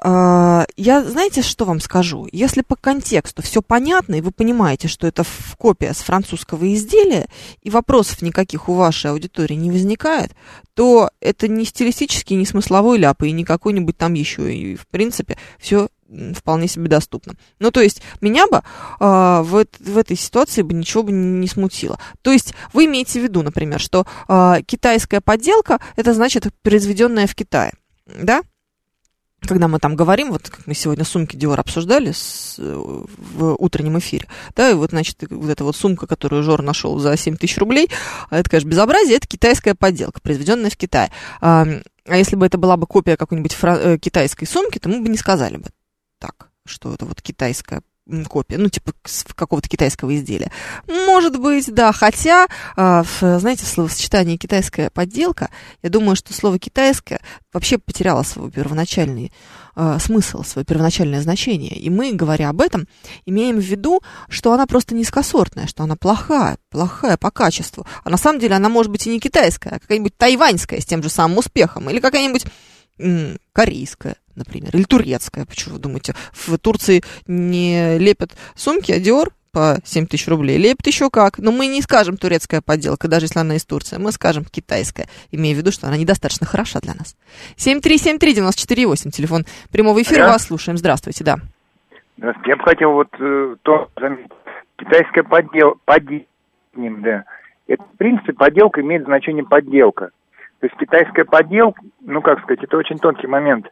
[0.01, 2.27] А, я, знаете, что вам скажу?
[2.31, 5.23] Если по контексту все понятно, и вы понимаете, что это
[5.57, 7.27] копия с французского изделия,
[7.61, 10.31] и вопросов никаких у вашей аудитории не возникает,
[10.73, 14.53] то это не стилистический, не смысловой ляп, и не какой-нибудь там еще.
[14.53, 15.89] И, в принципе, все
[16.33, 17.33] вполне себе доступно.
[17.59, 18.61] Ну, то есть, меня бы э,
[18.99, 21.99] в, в этой ситуации бы ничего бы не смутило.
[22.21, 27.35] То есть, вы имеете в виду, например, что э, китайская подделка, это значит произведенная в
[27.35, 27.73] Китае,
[28.07, 28.41] да?
[29.49, 34.27] Когда мы там говорим, вот как мы сегодня сумки Диор обсуждали с, в утреннем эфире,
[34.55, 37.89] да, и вот, значит, вот эта вот сумка, которую Жор нашел за 7 тысяч рублей,
[38.29, 41.09] а это, конечно, безобразие, это китайская подделка, произведенная в Китае.
[41.41, 41.65] А,
[42.05, 45.09] а если бы это была бы копия какой-нибудь фра- э, китайской сумки, то мы бы
[45.09, 45.69] не сказали бы
[46.19, 47.81] так, что это вот китайская
[48.29, 48.93] копия, ну, типа
[49.35, 50.51] какого-то китайского изделия.
[50.87, 55.49] Может быть, да, хотя, а, знаете, в словосочетании китайская подделка,
[55.81, 57.19] я думаю, что слово китайское
[57.53, 59.31] вообще потеряло свой первоначальный
[59.75, 61.75] э, смысл, свое первоначальное значение.
[61.75, 62.87] И мы, говоря об этом,
[63.25, 67.85] имеем в виду, что она просто низкосортная, что она плохая, плохая по качеству.
[68.03, 71.01] А на самом деле она может быть и не китайская, а какая-нибудь тайваньская с тем
[71.01, 72.45] же самым успехом, или какая-нибудь
[73.53, 75.45] корейская, например, или турецкая.
[75.45, 80.57] Почему вы думаете, в Турции не лепят сумки, а Диор по 7 тысяч рублей.
[80.57, 81.39] Лепят еще как.
[81.39, 83.97] Но мы не скажем турецкая подделка, даже если она из Турции.
[83.97, 87.15] Мы скажем китайская, имея в виду, что она недостаточно хороша для нас.
[87.57, 90.25] 7373948, телефон прямого эфира.
[90.25, 90.33] Да.
[90.33, 90.77] Вас слушаем.
[90.77, 91.37] Здравствуйте, да.
[92.17, 92.49] Здравствуйте.
[92.49, 93.89] Я бы хотел вот э, то,
[94.77, 96.25] китайская поддел, подделка,
[96.75, 97.23] да.
[97.67, 100.09] Это, в принципе, подделка имеет значение подделка.
[100.59, 103.67] То есть китайская подделка, ну как сказать, это очень тонкий момент.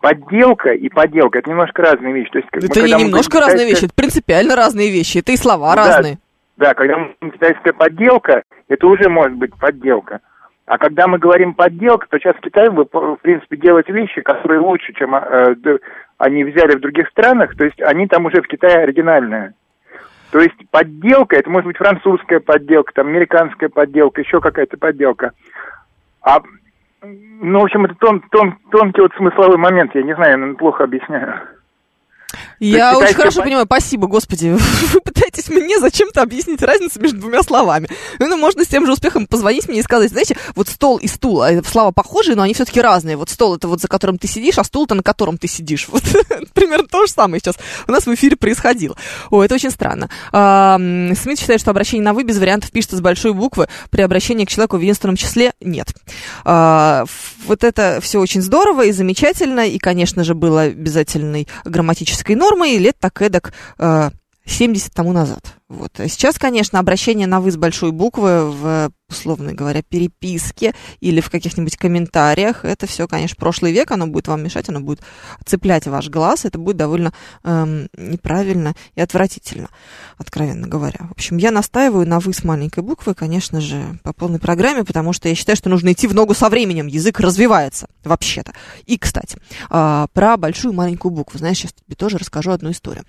[0.00, 2.30] Подделка и подделка это немножко разные вещи.
[2.30, 3.40] То есть, как это мы, не немножко китайская...
[3.40, 6.18] разные вещи, это принципиально разные вещи, это и слова да, разные.
[6.56, 10.20] Да, когда мы говорим китайская подделка, это уже может быть подделка.
[10.66, 14.60] А когда мы говорим подделка, то сейчас в Китае вы, в принципе, делаете вещи, которые
[14.60, 15.56] лучше, чем э,
[16.16, 19.54] они взяли в других странах, то есть они там уже в Китае оригинальные.
[20.30, 25.32] То есть подделка, это может быть французская подделка, там американская подделка, еще какая-то подделка.
[26.22, 26.40] А,
[27.02, 30.84] ну, в общем, это тон, тон, тонкий вот смысловой момент, я не знаю, я плохо
[30.84, 31.34] объясняю.
[32.60, 34.48] Я очень хорошо понимаю, спасибо, господи.
[34.92, 37.88] Вы пытаетесь мне зачем-то объяснить разницу между двумя словами.
[38.18, 41.42] Ну, можно с тем же успехом позвонить мне и сказать, знаете, вот стол и стул,
[41.42, 43.16] а слова похожие, но они все-таки разные.
[43.16, 45.88] Вот стол это вот за которым ты сидишь, а стул это на котором ты сидишь.
[46.00, 46.04] Вот
[46.54, 48.96] примерно то же самое сейчас у нас в эфире происходило.
[49.30, 50.08] О, это очень странно.
[50.32, 53.68] А, Смит считает, что обращение на «вы» без вариантов пишется с большой буквы.
[53.90, 55.88] При обращении к человеку в единственном числе нет.
[56.44, 57.04] А,
[57.46, 62.96] вот это все очень здорово и замечательно, и, конечно же, было обязательной грамматической нормой, лет
[62.98, 64.10] так эдак э,
[64.50, 65.54] 70 тому назад.
[65.68, 66.00] Вот.
[66.00, 71.30] А сейчас, конечно, обращение на «вы» с большой буквы в, условно говоря, переписке или в
[71.30, 75.00] каких-нибудь комментариях, это все, конечно, прошлый век, оно будет вам мешать, оно будет
[75.46, 77.12] цеплять ваш глаз, это будет довольно
[77.44, 79.68] эм, неправильно и отвратительно,
[80.18, 81.06] откровенно говоря.
[81.08, 85.12] В общем, я настаиваю на «вы» с маленькой буквы, конечно же, по полной программе, потому
[85.12, 88.54] что я считаю, что нужно идти в ногу со временем, язык развивается вообще-то.
[88.86, 89.38] И, кстати,
[89.70, 91.38] э, про большую и маленькую букву.
[91.38, 93.04] Знаешь, сейчас тебе тоже расскажу одну историю.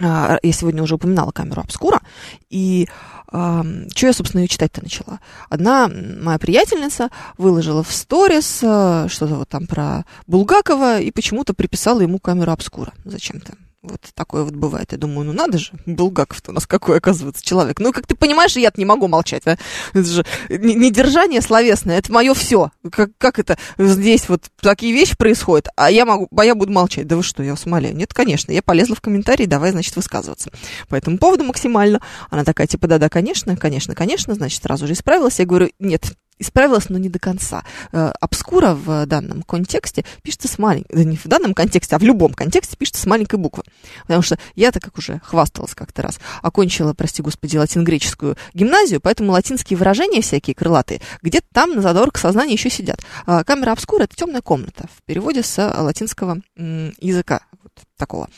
[0.00, 2.00] А, я сегодня уже упоминала камеру обскура,
[2.48, 2.88] и
[3.30, 3.62] э,
[3.94, 5.20] что я, собственно, ее читать-то начала?
[5.50, 12.00] Одна моя приятельница выложила в сторис э, что-то вот там про Булгакова и почему-то приписала
[12.00, 13.54] ему камеру обскура зачем-то.
[13.82, 14.92] Вот такое вот бывает.
[14.92, 17.80] Я думаю, ну надо же, Булгаков-то у нас какой, оказывается, человек.
[17.80, 19.42] Ну, как ты понимаешь, я не могу молчать.
[19.44, 19.58] А?
[19.92, 22.70] Это же недержание словесное, это мое все.
[22.92, 27.08] Как, как это здесь вот такие вещи происходят, а я могу, а я буду молчать.
[27.08, 27.96] Да вы что, я вас умоляю.
[27.96, 30.52] Нет, конечно, я полезла в комментарии, давай, значит, высказываться.
[30.88, 32.00] По этому поводу максимально.
[32.30, 35.40] Она такая, типа, да-да, конечно, конечно, конечно, значит, сразу же исправилась.
[35.40, 37.64] Я говорю, нет, исправилась, но не до конца.
[37.92, 42.34] Э, обскура в данном контексте пишется с маленькой, не в данном контексте, а в любом
[42.34, 43.64] контексте пишется с маленькой буквы.
[44.02, 49.76] Потому что я-то, как уже хвасталась как-то раз, окончила, прости господи, латино-греческую гимназию, поэтому латинские
[49.76, 53.00] выражения всякие крылатые где-то там на задворках сознания еще сидят.
[53.26, 58.28] А камера обскура— это темная комната в переводе с латинского языка вот такого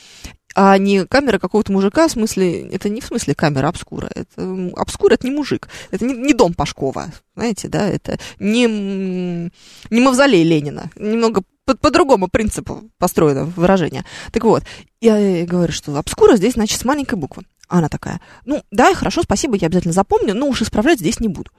[0.54, 5.14] а не камера какого-то мужика, в смысле, это не в смысле камера обскура, это обскура
[5.14, 10.90] это не мужик, это не, не дом Пашкова, знаете, да, это не, не мавзолей Ленина,
[10.96, 14.04] немного по, по другому принципу построено выражение.
[14.32, 14.62] Так вот,
[15.00, 17.44] я говорю, что обскура здесь, значит, с маленькой буквы.
[17.66, 21.50] Она такая, ну, да, хорошо, спасибо, я обязательно запомню, но уж исправлять здесь не буду.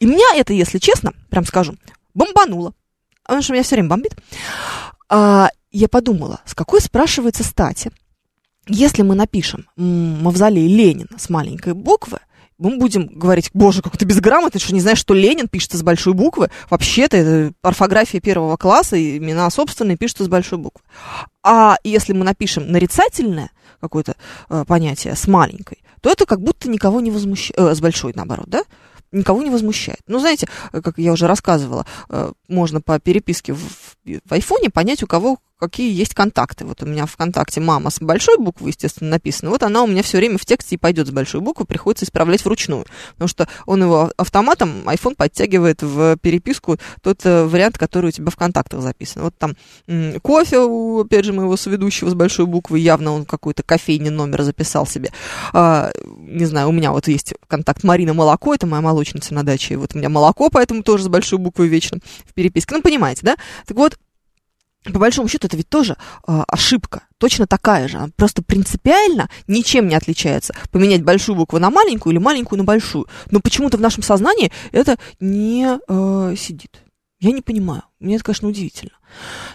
[0.00, 1.76] И меня это, если честно, прям скажу,
[2.14, 2.74] бомбануло.
[3.22, 4.16] Потому что меня все время бомбит.
[5.08, 7.92] А, я подумала, с какой, спрашивается, стати
[8.66, 12.20] если мы напишем мавзолей Ленина с маленькой буквы,
[12.58, 16.14] мы будем говорить, боже, как ты безграмотный, что не знаешь, что Ленин пишется с большой
[16.14, 16.48] буквы.
[16.70, 20.84] Вообще-то это орфография первого класса, и имена собственные пишутся с большой буквы.
[21.42, 24.14] А если мы напишем нарицательное какое-то
[24.48, 28.46] э, понятие с маленькой, то это как будто никого не возмущает, э, с большой наоборот,
[28.48, 28.62] да?
[29.10, 30.00] никого не возмущает.
[30.06, 33.60] Ну, знаете, как я уже рассказывала, э, можно по переписке в,
[34.04, 36.64] в айфоне понять, у кого какие есть контакты.
[36.64, 39.50] Вот у меня ВКонтакте мама с большой буквы, естественно, написана.
[39.50, 42.44] Вот она у меня все время в тексте и пойдет с большой буквы, приходится исправлять
[42.44, 42.84] вручную.
[43.12, 48.30] Потому что он его автоматом, iPhone подтягивает в переписку тот э, вариант, который у тебя
[48.30, 49.22] в контактах записан.
[49.22, 49.54] Вот там
[50.20, 55.10] кофе, опять же, моего соведущего с большой буквы, явно он какой-то кофейный номер записал себе.
[55.52, 59.76] А, не знаю, у меня вот есть контакт Марина Молоко, это моя молочница на даче.
[59.76, 62.74] Вот у меня молоко, поэтому тоже с большой буквой вечно в переписке.
[62.74, 63.36] Ну, понимаете, да?
[63.66, 63.96] Так вот,
[64.84, 67.98] по большому счету, это ведь тоже э, ошибка, точно такая же.
[67.98, 70.54] Она просто принципиально ничем не отличается.
[70.70, 73.06] Поменять большую букву на маленькую или маленькую на большую.
[73.30, 76.82] Но почему-то в нашем сознании это не э, сидит.
[77.20, 77.84] Я не понимаю.
[78.00, 78.90] Мне это, конечно, удивительно.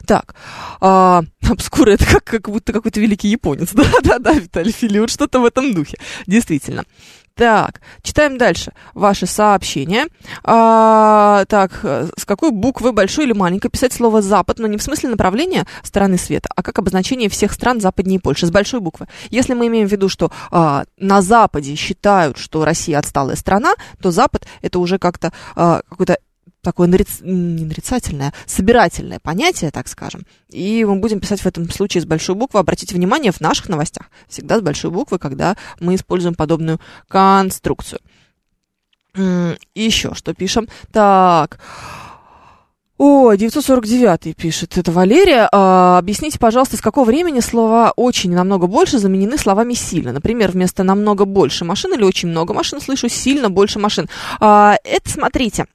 [0.05, 0.35] Так,
[0.79, 3.71] а, обскура это как, как будто какой-то великий японец.
[3.73, 5.97] Да-да-да, Виталий Филипп, что-то в этом духе.
[6.25, 6.85] Действительно.
[7.37, 10.07] Так, читаем дальше ваши сообщения.
[10.43, 15.09] А, так, с какой буквы, большой или маленькой, писать слово «запад», но не в смысле
[15.09, 19.07] направления стороны света, а как обозначение всех стран западнее Польши, с большой буквы.
[19.29, 24.09] Если мы имеем в виду, что а, на Западе считают, что Россия отсталая страна, то
[24.09, 26.17] Запад это уже как-то а, какой-то
[26.67, 27.19] такое нариц...
[27.21, 30.23] не нарицательное, собирательное понятие, так скажем.
[30.49, 32.59] И мы будем писать в этом случае с большой буквы.
[32.59, 38.01] Обратите внимание, в наших новостях всегда с большой буквы, когда мы используем подобную конструкцию.
[39.15, 40.67] И еще что пишем.
[40.91, 41.57] Так.
[42.97, 45.47] О, 949 пишет, это Валерия.
[45.53, 50.11] А, объясните, пожалуйста, с какого времени слова «очень» намного больше заменены словами «сильно».
[50.11, 54.09] Например, вместо «намного больше машин» или «очень много машин» слышу «сильно больше машин».
[54.41, 55.67] А, это, смотрите,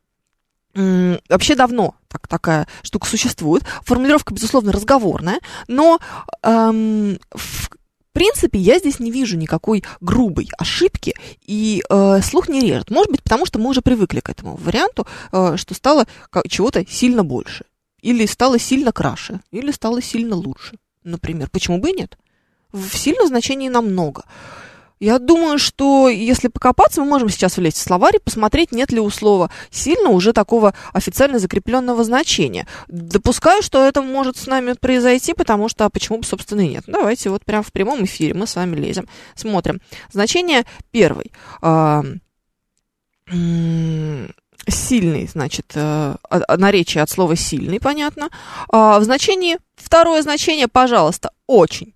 [0.74, 3.64] вообще давно так, такая штука существует.
[3.82, 5.98] Формулировка, безусловно, разговорная, но
[6.42, 7.70] эм, в
[8.12, 11.14] принципе я здесь не вижу никакой грубой ошибки,
[11.46, 12.90] и э, слух не режет.
[12.90, 16.06] Может быть, потому что мы уже привыкли к этому варианту, э, что стало
[16.48, 17.64] чего-то сильно больше,
[18.00, 21.48] или стало сильно краше, или стало сильно лучше, например.
[21.50, 22.18] Почему бы и нет?
[22.72, 24.24] В сильном значении намного.
[25.02, 29.00] Я думаю, что если покопаться, мы можем сейчас влезть в словарь и посмотреть, нет ли
[29.00, 32.68] у слова сильно уже такого официально закрепленного значения.
[32.86, 36.84] Допускаю, что это может с нами произойти, потому что а почему бы, собственно, и нет.
[36.86, 39.80] Давайте вот прямо в прямом эфире мы с вами лезем, смотрим.
[40.12, 40.62] Значение
[40.92, 41.32] первый.
[41.62, 42.04] А,
[44.68, 46.14] сильный, значит, э,
[46.56, 48.30] наречие от слова сильный, понятно.
[48.68, 51.92] А, в значении, второе значение, пожалуйста, очень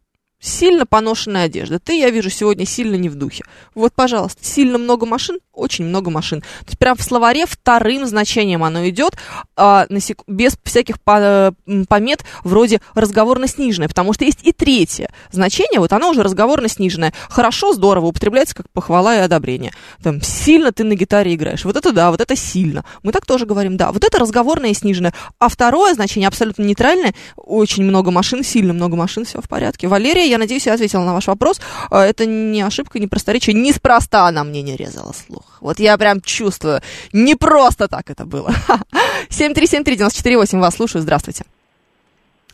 [0.47, 1.81] Сильно поношенная одежда.
[1.81, 3.43] Ты, я вижу, сегодня сильно не в духе.
[3.75, 6.41] Вот, пожалуйста, сильно много машин, очень много машин.
[6.41, 9.17] То есть прям в словаре вторым значением оно идет,
[9.57, 10.23] а, сек...
[10.29, 11.53] без всяких по...
[11.89, 17.13] помет вроде разговорно-сниженное, потому что есть и третье значение, вот оно уже разговорно-сниженное.
[17.29, 19.73] Хорошо, здорово, употребляется как похвала и одобрение.
[20.01, 21.65] Там, сильно ты на гитаре играешь.
[21.65, 22.85] Вот это да, вот это сильно.
[23.03, 23.91] Мы так тоже говорим, да.
[23.91, 25.13] Вот это разговорное и сниженное.
[25.41, 27.15] А второе значение абсолютно нейтральное.
[27.35, 29.89] Очень много машин, сильно много машин, все в порядке.
[29.89, 31.61] Валерия, я надеюсь, я ответила на ваш вопрос.
[31.91, 33.55] А, это не ошибка, не просторечие.
[33.55, 35.59] Неспроста она мне не резала слух.
[35.61, 36.81] Вот я прям чувствую.
[37.13, 38.51] Не просто так это было.
[39.31, 41.03] 7373948, вас слушаю.
[41.03, 41.45] Здравствуйте.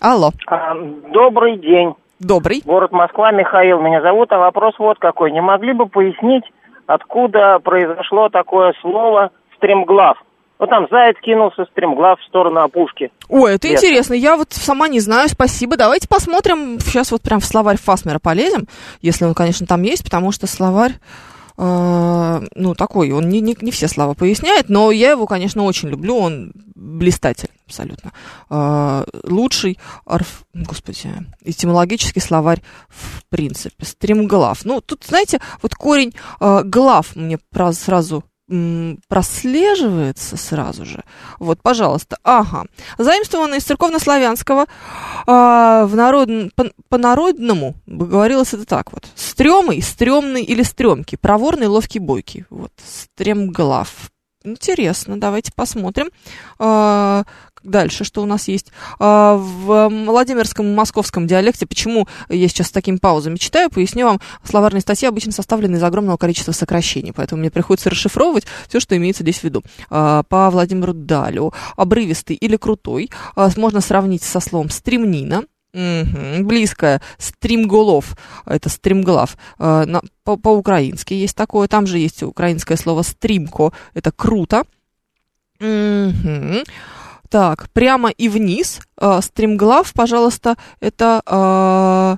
[0.01, 0.33] Алло.
[0.47, 0.75] А,
[1.13, 1.95] добрый день.
[2.19, 2.63] Добрый.
[2.65, 5.33] Город Москва, Михаил меня зовут, а вопрос вот какой.
[5.33, 6.45] Не могли бы пояснить,
[6.87, 10.17] откуда произошло такое слово «стремглав»?
[10.63, 13.11] Вот там заяц кинулся стремглав в сторону опушки.
[13.29, 13.83] Ой, это Лес.
[13.83, 14.15] интересно.
[14.15, 15.77] Я вот сама не знаю, спасибо.
[15.77, 16.79] Давайте посмотрим.
[16.79, 18.69] Сейчас вот прям в словарь Фасмера полезем,
[19.01, 20.93] если он, конечно, там есть, потому что словарь
[21.59, 25.89] э, ну, такой, он не, не, не все слова поясняет, но я его, конечно, очень
[25.89, 28.13] люблю, он блистатель абсолютно.
[28.49, 31.09] Э, лучший, орф, господи,
[31.45, 34.65] этимологический словарь в принципе, стремглав.
[34.65, 37.41] Ну, тут, знаете, вот корень э, глав мне
[37.73, 38.23] сразу
[39.09, 41.03] прослеживается сразу же.
[41.39, 42.19] Вот, пожалуйста.
[42.23, 42.67] Ага.
[42.99, 44.67] Заимствовано из церковнославянского
[45.27, 46.29] а, в народ...
[46.55, 49.07] по, по-народному говорилось это так вот.
[49.15, 51.17] Стремый, стрёмный или стрёмки.
[51.17, 52.45] Проворный, ловкий, бойкий.
[52.51, 52.73] Вот.
[52.85, 54.11] Стремглав.
[54.45, 56.11] Интересно, давайте посмотрим.
[56.59, 57.25] А,
[57.63, 58.73] дальше, что у нас есть.
[58.99, 64.81] А, в Владимирском московском диалекте, почему я сейчас с такими паузами читаю, поясню вам, словарные
[64.81, 69.39] статьи обычно составлены из огромного количества сокращений, поэтому мне приходится расшифровывать все, что имеется здесь
[69.39, 69.63] в виду.
[69.91, 73.11] А, по Владимиру Далю, обрывистый или крутой,
[73.57, 75.45] можно сравнить со словом стремнина,
[75.75, 77.01] Угу, близкое.
[77.17, 78.15] Стримголов.
[78.45, 79.39] Это стримглав.
[80.25, 81.67] По-украински есть такое.
[81.67, 83.73] Там же есть украинское слово стримко.
[83.95, 84.65] Это круто.
[85.61, 86.65] Угу.
[87.33, 88.81] Так, прямо и вниз.
[89.01, 89.21] Э,
[89.95, 92.17] пожалуйста, это э,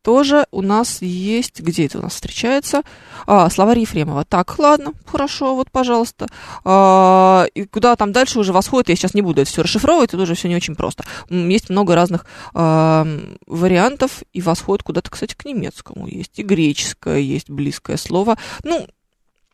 [0.00, 2.80] тоже у нас есть, где это у нас встречается?
[3.26, 4.24] А, словарь Ефремова.
[4.24, 6.28] Так, ладно, хорошо, вот, пожалуйста.
[6.64, 10.22] А, и куда там дальше уже восходит, я сейчас не буду это все расшифровывать, это
[10.22, 11.04] уже все не очень просто.
[11.28, 13.06] Есть много разных а,
[13.46, 16.06] вариантов, и восходит куда-то, кстати, к немецкому.
[16.06, 18.38] Есть и греческое, есть близкое слово.
[18.62, 18.86] Ну,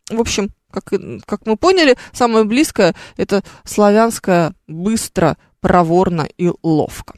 [0.09, 0.93] в общем, как,
[1.27, 7.15] как мы поняли, самое близкое это славянское быстро, проворно и ловко.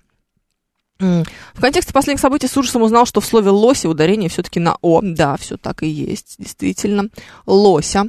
[1.02, 5.00] В контексте последних событий с ужасом узнал, что в слове «лося» ударение все-таки на «о».
[5.02, 7.08] Да, все так и есть, действительно.
[7.44, 8.04] «Лося».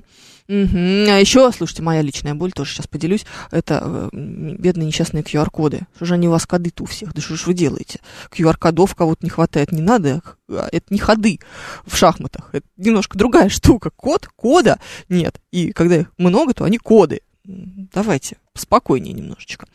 [0.48, 0.78] Угу.
[0.78, 5.82] А еще, слушайте, моя личная боль, тоже сейчас поделюсь, это э, бедные несчастные QR-коды.
[5.96, 7.14] Что же они у вас коды-то у всех?
[7.14, 8.00] Да что же вы делаете?
[8.32, 11.40] QR-кодов кого-то не хватает, не надо, а это не ходы
[11.86, 13.90] в шахматах, это немножко другая штука.
[13.90, 15.40] Код, кода нет.
[15.52, 17.22] И когда их много, то они коды.
[17.46, 19.68] Давайте спокойнее немножечко.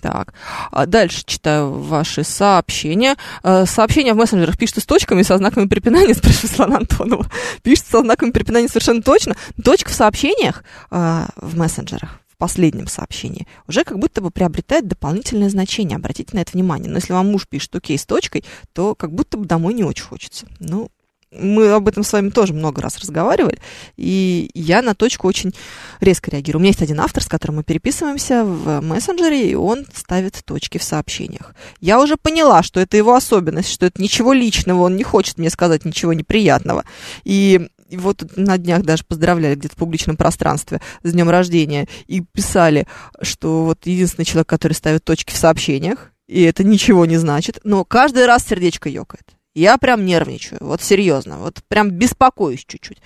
[0.00, 0.34] Так,
[0.72, 3.16] а дальше читаю ваши сообщения.
[3.44, 7.30] Э, сообщения в мессенджерах пишется с точками, со знаками препинания, спрашивает Светлана Антонова.
[7.62, 9.36] Пишется со знаками препинания совершенно точно.
[9.62, 15.94] Точка в сообщениях э, в мессенджерах последнем сообщении уже как будто бы приобретает дополнительное значение.
[15.94, 16.90] Обратите на это внимание.
[16.90, 20.02] Но если вам муж пишет окей с точкой, то как будто бы домой не очень
[20.02, 20.48] хочется.
[20.58, 20.90] Ну,
[21.32, 23.58] мы об этом с вами тоже много раз разговаривали,
[23.96, 25.52] и я на точку очень
[26.00, 26.60] резко реагирую.
[26.60, 30.78] У меня есть один автор, с которым мы переписываемся в мессенджере, и он ставит точки
[30.78, 31.54] в сообщениях.
[31.80, 35.50] Я уже поняла, что это его особенность, что это ничего личного, он не хочет мне
[35.50, 36.84] сказать ничего неприятного.
[37.24, 42.22] И и вот на днях даже поздравляли где-то в публичном пространстве с днем рождения и
[42.22, 42.86] писали,
[43.20, 47.84] что вот единственный человек, который ставит точки в сообщениях, и это ничего не значит, но
[47.84, 49.36] каждый раз сердечко ёкает.
[49.54, 52.98] Я прям нервничаю, вот серьезно, вот прям беспокоюсь чуть-чуть.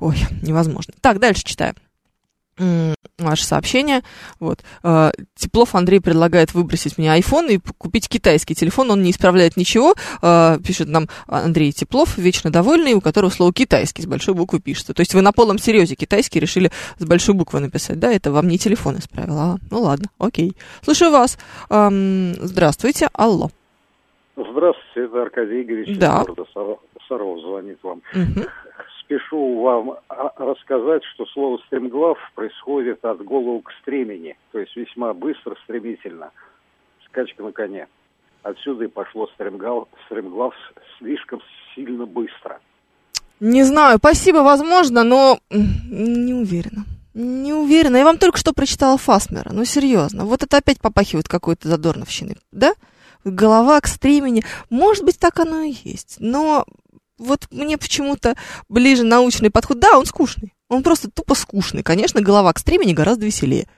[0.00, 0.94] Ой, невозможно.
[1.00, 1.74] Так, дальше читаю
[3.18, 4.02] ваше сообщение.
[4.38, 4.60] Вот.
[4.82, 8.90] Э, Теплов Андрей предлагает выбросить мне iPhone и купить китайский телефон.
[8.90, 9.94] Он не исправляет ничего.
[10.22, 14.94] Э, пишет нам Андрей Теплов, вечно довольный, у которого слово китайский с большой буквы пишется.
[14.94, 17.98] То есть вы на полном серьезе китайский решили с большой буквы написать.
[17.98, 19.38] Да, это вам не телефон исправил.
[19.38, 20.56] А, ну ладно, окей.
[20.82, 21.38] Слушаю вас.
[21.68, 23.50] Здравствуйте, алло.
[24.36, 26.24] Здравствуйте, это Аркадий Игоревич да.
[26.24, 26.44] города
[27.08, 28.02] Саров, звонит вам.
[28.12, 28.46] Угу.
[29.00, 35.56] Спешу вам рассказать, что слово «стремглав» происходит от голову к стремени, то есть весьма быстро,
[35.64, 36.32] стремительно,
[37.06, 37.86] скачка на коне.
[38.42, 40.54] Отсюда и пошло стремглав, стремглав
[40.98, 41.40] слишком
[41.74, 42.60] сильно быстро.
[43.40, 46.84] Не знаю, спасибо, возможно, но не уверена.
[47.14, 47.98] Не уверена.
[47.98, 49.50] Я вам только что прочитала Фасмера.
[49.52, 50.24] Ну, серьезно.
[50.24, 52.74] Вот это опять попахивает какой-то задорновщиной, да?
[53.24, 54.44] Голова к стремени.
[54.70, 56.16] Может быть, так оно и есть.
[56.18, 56.64] Но
[57.18, 58.36] вот мне почему-то
[58.68, 59.78] ближе научный подход.
[59.78, 60.52] Да, он скучный.
[60.68, 61.82] Он просто тупо скучный.
[61.82, 63.68] Конечно, голова к стремени гораздо веселее.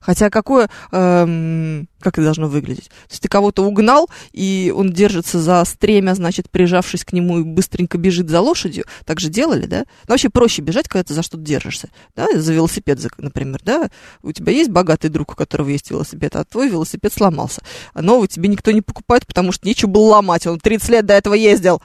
[0.00, 2.88] Хотя какое, эм, как это должно выглядеть?
[2.88, 7.42] То есть ты кого-то угнал, и он держится за стремя, значит, прижавшись к нему и
[7.42, 8.84] быстренько бежит за лошадью.
[9.04, 9.78] Так же делали, да?
[9.78, 11.88] Ну, вообще проще бежать, когда ты за что-то держишься.
[12.14, 13.88] Да, за велосипед, например, да?
[14.22, 17.62] У тебя есть богатый друг, у которого есть велосипед, а твой велосипед сломался.
[17.94, 20.46] А новый тебе никто не покупает, потому что нечего было ломать.
[20.46, 21.82] Он 30 лет до этого ездил.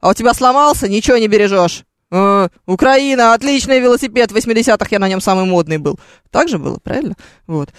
[0.00, 1.84] А у тебя сломался, ничего не бережешь.
[2.12, 5.98] Э, Украина, отличный велосипед, в 80-х я на нем самый модный был.
[6.30, 7.16] Так же было, правильно?
[7.46, 7.70] Вот.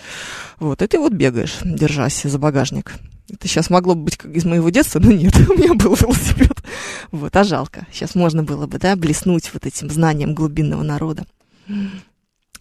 [0.59, 2.93] Вот, и ты вот бегаешь, держась за багажник.
[3.29, 6.63] Это сейчас могло бы быть как из моего детства, но нет, у меня был велосипед.
[7.11, 7.85] Вот, а жалко.
[7.93, 11.25] Сейчас можно было бы, да, блеснуть вот этим знанием глубинного народа.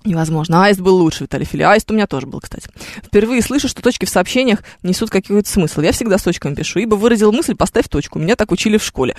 [0.04, 0.66] Невозможно.
[0.66, 1.62] Аист был лучше, Виталий Фили.
[1.62, 2.68] Аист у меня тоже был, кстати.
[3.02, 5.80] Впервые слышу, что точки в сообщениях несут какой-то смысл.
[5.80, 6.80] Я всегда с точками пишу.
[6.80, 8.18] Ибо выразил мысль, поставь точку.
[8.18, 9.16] Меня так учили в школе.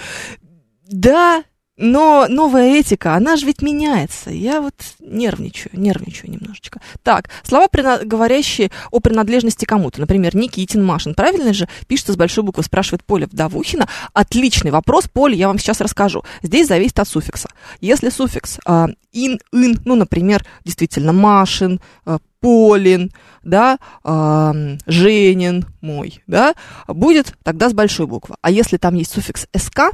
[0.85, 1.43] Да,
[1.75, 4.29] но новая этика, она же ведь меняется.
[4.29, 6.79] Я вот нервничаю, нервничаю немножечко.
[7.01, 7.67] Так, слова,
[8.03, 9.99] говорящие о принадлежности кому-то.
[9.99, 11.15] Например, Никитин, Машин.
[11.15, 13.87] Правильно же пишется с большой буквы, спрашивает Поля Вдовухина.
[14.13, 16.23] Отличный вопрос, Поля, я вам сейчас расскажу.
[16.43, 17.49] Здесь зависит от суффикса.
[17.81, 23.11] Если суффикс э, ин, ин, ну, например, действительно, Машин, э, Полин,
[23.41, 26.53] да, э, Женин мой, да,
[26.87, 28.35] будет тогда с большой буквы.
[28.41, 29.91] А если там есть суффикс СК,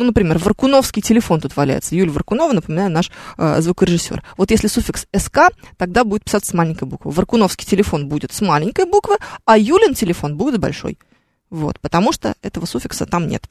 [0.00, 1.94] ну, например, Варкуновский телефон тут валяется.
[1.94, 4.22] Юлия Варкунова, напоминаю, наш э, звукорежиссер.
[4.38, 7.10] Вот если суффикс СК, тогда будет писаться с маленькой буквы.
[7.10, 10.98] Варкуновский телефон будет с маленькой буквы, а Юлин телефон будет большой.
[11.50, 13.46] Вот, потому что этого суффикса там нет.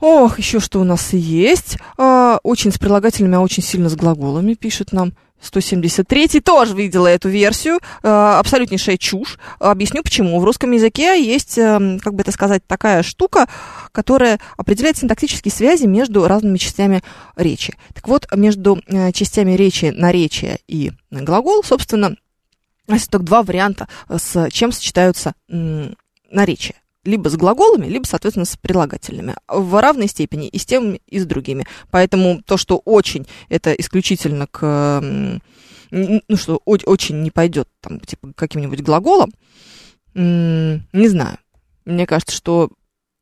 [0.00, 1.78] Ох, еще что у нас есть.
[1.98, 7.28] А, очень с прилагательными, а очень сильно с глаголами, пишет нам 173 тоже видела эту
[7.28, 7.78] версию.
[8.02, 9.38] Э, абсолютнейшая чушь.
[9.58, 10.40] Объясню почему.
[10.40, 13.46] В русском языке есть, э, как бы это сказать, такая штука,
[13.92, 17.02] которая определяет синтактические связи между разными частями
[17.36, 17.74] речи.
[17.94, 22.16] Так вот, между э, частями речи наречия и глагол, собственно,
[22.88, 25.34] есть только два варианта, с чем сочетаются
[26.30, 26.76] наречия
[27.06, 31.26] либо с глаголами, либо, соответственно, с прилагательными в равной степени и с тем, и с
[31.26, 31.66] другими.
[31.90, 35.00] Поэтому то, что очень, это исключительно к,
[35.90, 39.32] ну, что очень не пойдет, там, типа, каким-нибудь глаголом,
[40.14, 41.38] не знаю.
[41.84, 42.70] Мне кажется, что...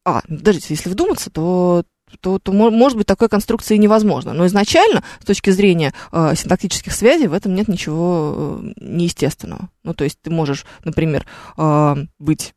[0.06, 1.84] А, подождите, если вдуматься, то
[2.20, 4.32] то, то может быть такой конструкции невозможно.
[4.32, 9.68] Но изначально, с точки зрения э, синтактических связей, в этом нет ничего э, неестественного.
[9.82, 11.26] Ну, то есть ты можешь, например,
[11.56, 12.54] э, быть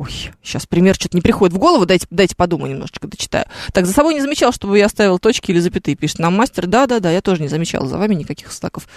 [0.00, 3.44] Ой, сейчас пример что-то не приходит в голову, дайте, дайте подумаю немножечко, дочитаю.
[3.74, 6.66] Так, за собой не замечал, чтобы я оставил точки или запятые, пишет нам мастер.
[6.66, 8.88] Да-да-да, я тоже не замечал за вами никаких знаков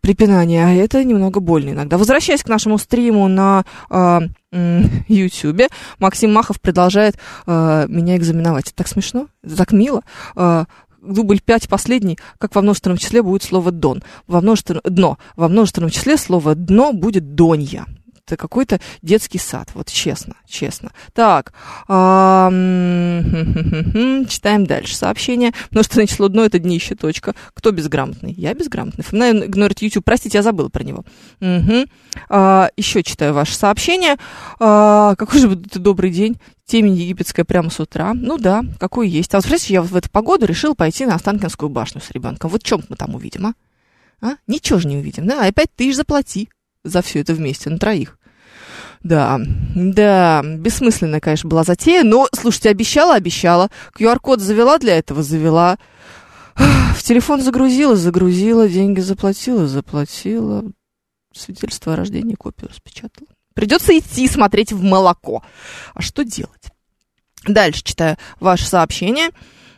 [0.00, 1.98] препинания, а это немного больно иногда.
[1.98, 4.22] Возвращаясь к нашему стриму на э,
[5.06, 5.70] YouTube,
[6.00, 7.16] Максим Махов продолжает
[7.46, 8.66] э, меня экзаменовать.
[8.66, 10.02] Это так смешно, это так мило.
[10.34, 10.64] Э,
[11.00, 14.02] дубль 5 последний, как во множественном числе будет слово «дон».
[14.26, 15.16] Во множественном, «дно».
[15.36, 17.86] Во множественном числе слово «дно» будет «донья»
[18.26, 20.92] это какой-то детский сад, вот честно, честно.
[21.12, 21.52] Так,
[24.28, 25.52] читаем дальше сообщение.
[25.70, 27.34] Множественное число дно– это днище, точка.
[27.52, 28.32] Кто безграмотный?
[28.32, 29.04] Я безграмотный.
[29.04, 30.04] Фомина игнорит YouTube.
[30.04, 31.04] Простите, я забыла про него.
[32.28, 34.16] А, еще читаю ваше сообщение.
[34.58, 36.38] А, какой же будет добрый день.
[36.64, 38.14] Темень египетская прямо с утра.
[38.14, 39.34] Ну да, какой есть.
[39.34, 42.50] А вот, представляете, я в эту погоду решил пойти на Останкинскую башню с ребенком.
[42.50, 43.54] Вот чем мы там увидим, а?
[44.22, 44.36] а?
[44.46, 45.46] Ничего же не увидим, да?
[45.46, 46.48] Опять ты же заплати
[46.84, 48.18] за все это вместе, на троих.
[49.02, 49.38] Да,
[49.74, 53.70] да, бессмысленная, конечно, была затея, но, слушайте, обещала, обещала.
[53.98, 55.78] QR-код завела для этого, завела.
[56.54, 60.64] В телефон загрузила, загрузила, деньги заплатила, заплатила.
[61.34, 63.26] Свидетельство о рождении, копию распечатала.
[63.54, 65.42] Придется идти смотреть в молоко.
[65.92, 66.70] А что делать?
[67.46, 69.30] Дальше читаю ваше сообщение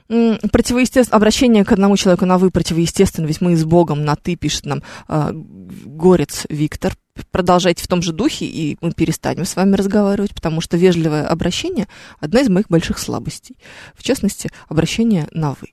[0.08, 4.66] противоестественно, обращение к одному человеку на «вы» противоестественно, ведь мы с Богом на «ты», пишет
[4.66, 6.94] нам э, Горец Виктор.
[7.30, 11.88] Продолжайте в том же духе, и мы перестанем с вами разговаривать, потому что вежливое обращение–
[12.20, 13.56] одна из моих больших слабостей.
[13.94, 15.72] В частности, обращение на «вы».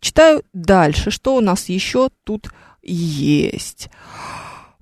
[0.00, 2.50] Читаю дальше, что у нас еще тут
[2.82, 3.88] есть.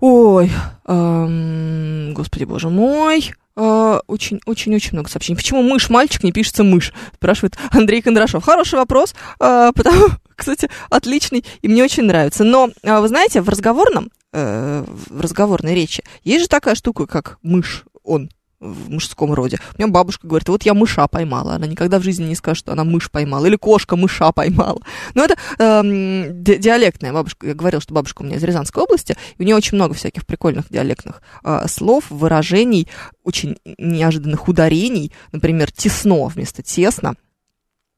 [0.00, 0.50] Ой,
[0.86, 5.36] эм, господи боже мой, очень-очень-очень а, много сообщений.
[5.36, 6.92] Почему мышь мальчик не пишется мышь?
[7.14, 8.44] Спрашивает Андрей Кондрашов.
[8.44, 12.44] Хороший вопрос, а, потому, кстати, отличный, и мне очень нравится.
[12.44, 17.38] Но, а, вы знаете, в разговорном, э, в разговорной речи есть же такая штука, как
[17.42, 18.30] мышь, он.
[18.62, 19.58] В мужском роде.
[19.76, 21.54] У меня бабушка говорит, вот я мыша поймала.
[21.54, 23.46] Она никогда в жизни не скажет, что она мышь поймала.
[23.46, 24.80] Или кошка мыша поймала.
[25.14, 27.48] Но это эм, ди- диалектная бабушка.
[27.48, 29.16] Я говорила, что бабушка у меня из Рязанской области.
[29.36, 32.88] И у нее очень много всяких прикольных диалектных э, слов, выражений,
[33.24, 35.12] очень неожиданных ударений.
[35.32, 37.14] Например, тесно вместо тесно.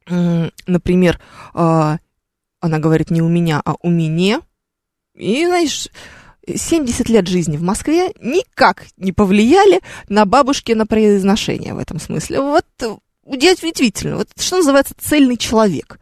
[0.06, 1.20] Например,
[1.54, 1.96] э,
[2.60, 4.40] она говорит не у меня, а у меня.
[5.14, 5.88] И, знаешь,
[6.46, 12.40] 70 лет жизни в Москве никак не повлияли на бабушкино произношение в этом смысле.
[12.40, 12.66] Вот
[13.24, 14.16] удивительно.
[14.18, 15.98] Вот что называется цельный человек.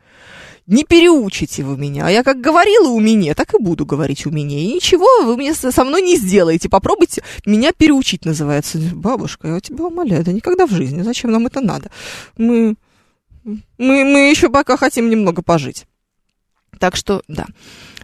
[0.66, 2.08] Не переучите вы меня.
[2.08, 4.58] Я как говорила у меня, так и буду говорить у меня.
[4.58, 6.68] И ничего вы мне со мной не сделаете.
[6.68, 8.78] Попробуйте меня переучить, называется.
[8.92, 11.02] Бабушка, я тебя умоляю, да никогда в жизни.
[11.02, 11.90] Зачем нам это надо?
[12.36, 12.76] Мы,
[13.44, 13.56] мы,
[14.04, 15.86] мы еще пока хотим немного пожить.
[16.78, 17.46] Так что, да,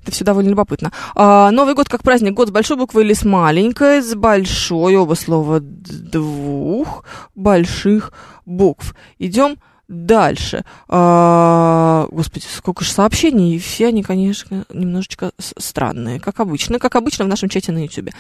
[0.02, 0.92] это все довольно любопытно.
[1.14, 5.14] А, Новый год как праздник, год с большой буквы или с маленькой, с большой, оба
[5.14, 8.12] слова двух больших
[8.44, 8.94] букв.
[9.18, 9.56] Идем
[9.88, 10.64] дальше.
[10.88, 17.24] А, господи, сколько же сообщений, и все они, конечно, немножечко странные, как обычно, как обычно
[17.24, 18.10] в нашем чате на YouTube.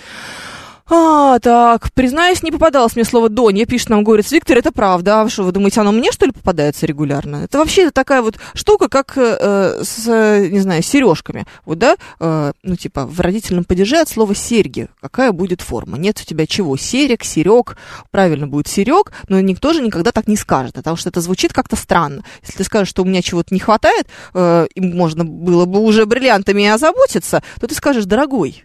[0.90, 5.20] А, так, признаюсь, не попадалось мне слово «донья», пишет нам Горец Виктор, это правда.
[5.20, 7.44] А что, вы думаете, оно мне, что ли, попадается регулярно?
[7.44, 11.46] Это вообще такая вот штука, как э, с, э, не знаю, сережками.
[11.66, 14.88] Вот, да, э, ну, типа, в родительном падеже от слова «серьги».
[15.02, 15.98] Какая будет форма?
[15.98, 16.78] Нет у тебя чего?
[16.78, 17.76] Серег, серег,
[18.10, 21.76] правильно будет серег, но никто же никогда так не скажет, потому что это звучит как-то
[21.76, 22.24] странно.
[22.40, 26.06] Если ты скажешь, что у меня чего-то не хватает, э, и можно было бы уже
[26.06, 28.64] бриллиантами озаботиться, то ты скажешь, дорогой,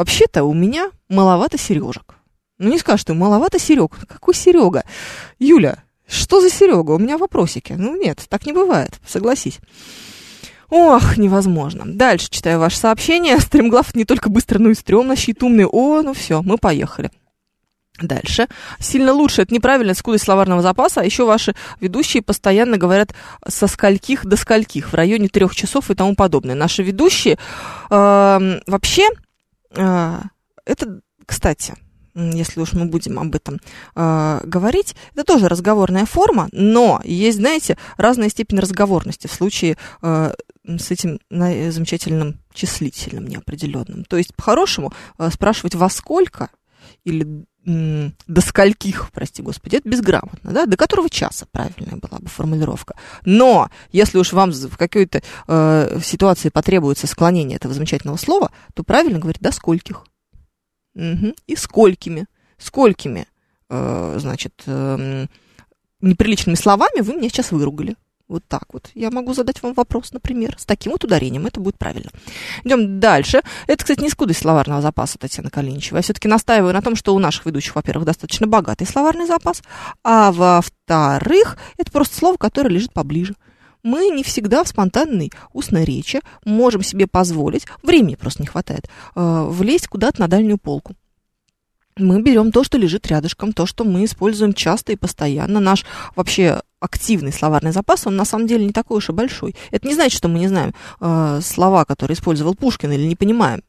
[0.00, 2.14] Вообще-то у меня маловато сережек.
[2.58, 3.90] Ну не скажешь ты, маловато Серег.
[4.08, 4.84] Какой Серега?
[5.38, 6.92] Юля, что за Серега?
[6.92, 7.74] У меня вопросики.
[7.76, 9.58] Ну нет, так не бывает, согласись.
[10.70, 11.82] Ох, невозможно.
[11.84, 13.38] Дальше читаю ваше сообщение.
[13.40, 15.66] Стремглав не только быстро, но и стрёмно, щит умный.
[15.66, 17.10] О, ну все, мы поехали.
[18.00, 18.48] Дальше.
[18.78, 23.14] Сильно лучше, это неправильно, скудость словарного запаса, а еще ваши ведущие постоянно говорят
[23.46, 26.54] со скольких до скольких, в районе трех часов и тому подобное.
[26.54, 27.36] Наши ведущие
[27.90, 29.06] э, вообще,
[29.72, 31.74] это, кстати,
[32.14, 33.60] если уж мы будем об этом
[33.94, 40.32] э, говорить, это тоже разговорная форма, но есть, знаете, разная степень разговорности в случае э,
[40.66, 44.04] с этим на- замечательным числительным неопределенным.
[44.04, 46.50] То есть, по-хорошему, э, спрашивать во сколько
[47.04, 52.96] или до скольких, прости господи, это безграмотно, да, до которого часа правильная была бы формулировка.
[53.24, 59.18] Но если уж вам в какой-то э, ситуации потребуется склонение этого замечательного слова, то правильно
[59.18, 60.06] говорить до скольких.
[60.94, 61.34] Мгм.
[61.46, 62.26] И сколькими.
[62.56, 63.26] Сколькими,
[63.68, 65.28] э, значит, эм,
[66.00, 67.94] неприличными словами вы меня сейчас выругали.
[68.30, 68.90] Вот так вот.
[68.94, 71.46] Я могу задать вам вопрос, например, с таким вот ударением.
[71.46, 72.10] Это будет правильно.
[72.62, 73.42] Идем дальше.
[73.66, 75.96] Это, кстати, не скудость словарного запаса Татьяна Калиничева.
[75.96, 79.64] Я все-таки настаиваю на том, что у наших ведущих, во-первых, достаточно богатый словарный запас,
[80.04, 83.34] а во-вторых, это просто слово, которое лежит поближе.
[83.82, 89.46] Мы не всегда в спонтанной устной речи можем себе позволить, времени просто не хватает, э,
[89.48, 90.94] влезть куда-то на дальнюю полку
[91.96, 95.60] мы берем то, что лежит рядышком, то, что мы используем часто и постоянно.
[95.60, 95.84] Наш
[96.16, 99.54] вообще активный словарный запас, он на самом деле не такой уж и большой.
[99.70, 103.62] Это не значит, что мы не знаем э, слова, которые использовал Пушкин, или не понимаем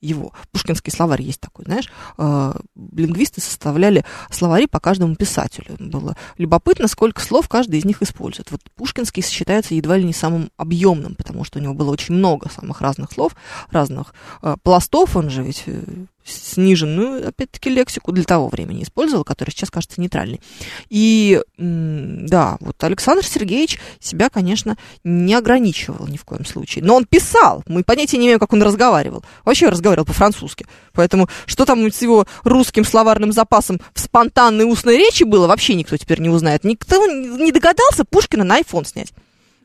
[0.00, 0.32] его.
[0.52, 1.90] Пушкинский словарь есть такой, знаешь.
[2.18, 2.52] Э,
[2.92, 5.76] лингвисты составляли словари по каждому писателю.
[5.78, 8.50] Было любопытно, сколько слов каждый из них использует.
[8.50, 12.48] Вот Пушкинский считается едва ли не самым объемным, потому что у него было очень много
[12.50, 13.34] самых разных слов,
[13.70, 15.16] разных э, пластов.
[15.16, 15.82] Он же ведь э,
[16.24, 20.40] сниженную, опять-таки, лексику для того времени использовал, который сейчас кажется нейтральной.
[20.88, 26.84] И да, вот Александр Сергеевич себя, конечно, не ограничивал ни в коем случае.
[26.84, 27.62] Но он писал.
[27.66, 29.24] Мы понятия не имеем, как он разговаривал.
[29.44, 30.66] Вообще разговаривал по-французски.
[30.92, 35.96] Поэтому что там с его русским словарным запасом в спонтанной устной речи было, вообще никто
[35.96, 36.64] теперь не узнает.
[36.64, 39.12] Никто не догадался Пушкина на iPhone снять.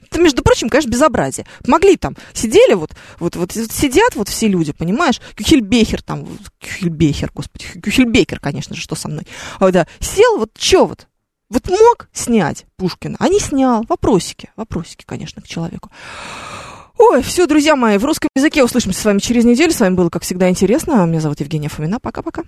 [0.10, 1.46] Это, между прочим, конечно, безобразие.
[1.68, 5.22] Могли там, сидели вот, вот, вот сидят вот все люди, понимаешь?
[5.36, 6.26] Кюхельбехер там,
[6.60, 9.28] Кюхельбехер, господи, Кюхельбекер, конечно же, что со мной.
[9.60, 11.08] А, да, сел, вот чё вот,
[11.50, 13.84] вот мог снять Пушкина, а не снял.
[13.88, 15.90] Вопросики, вопросики, конечно, к человеку.
[16.98, 19.72] Ой, все, друзья мои, в русском языке услышимся с вами через неделю.
[19.72, 21.06] С вами было, как всегда, интересно.
[21.06, 22.00] Меня зовут Евгения Фомина.
[22.00, 22.44] Пока-пока.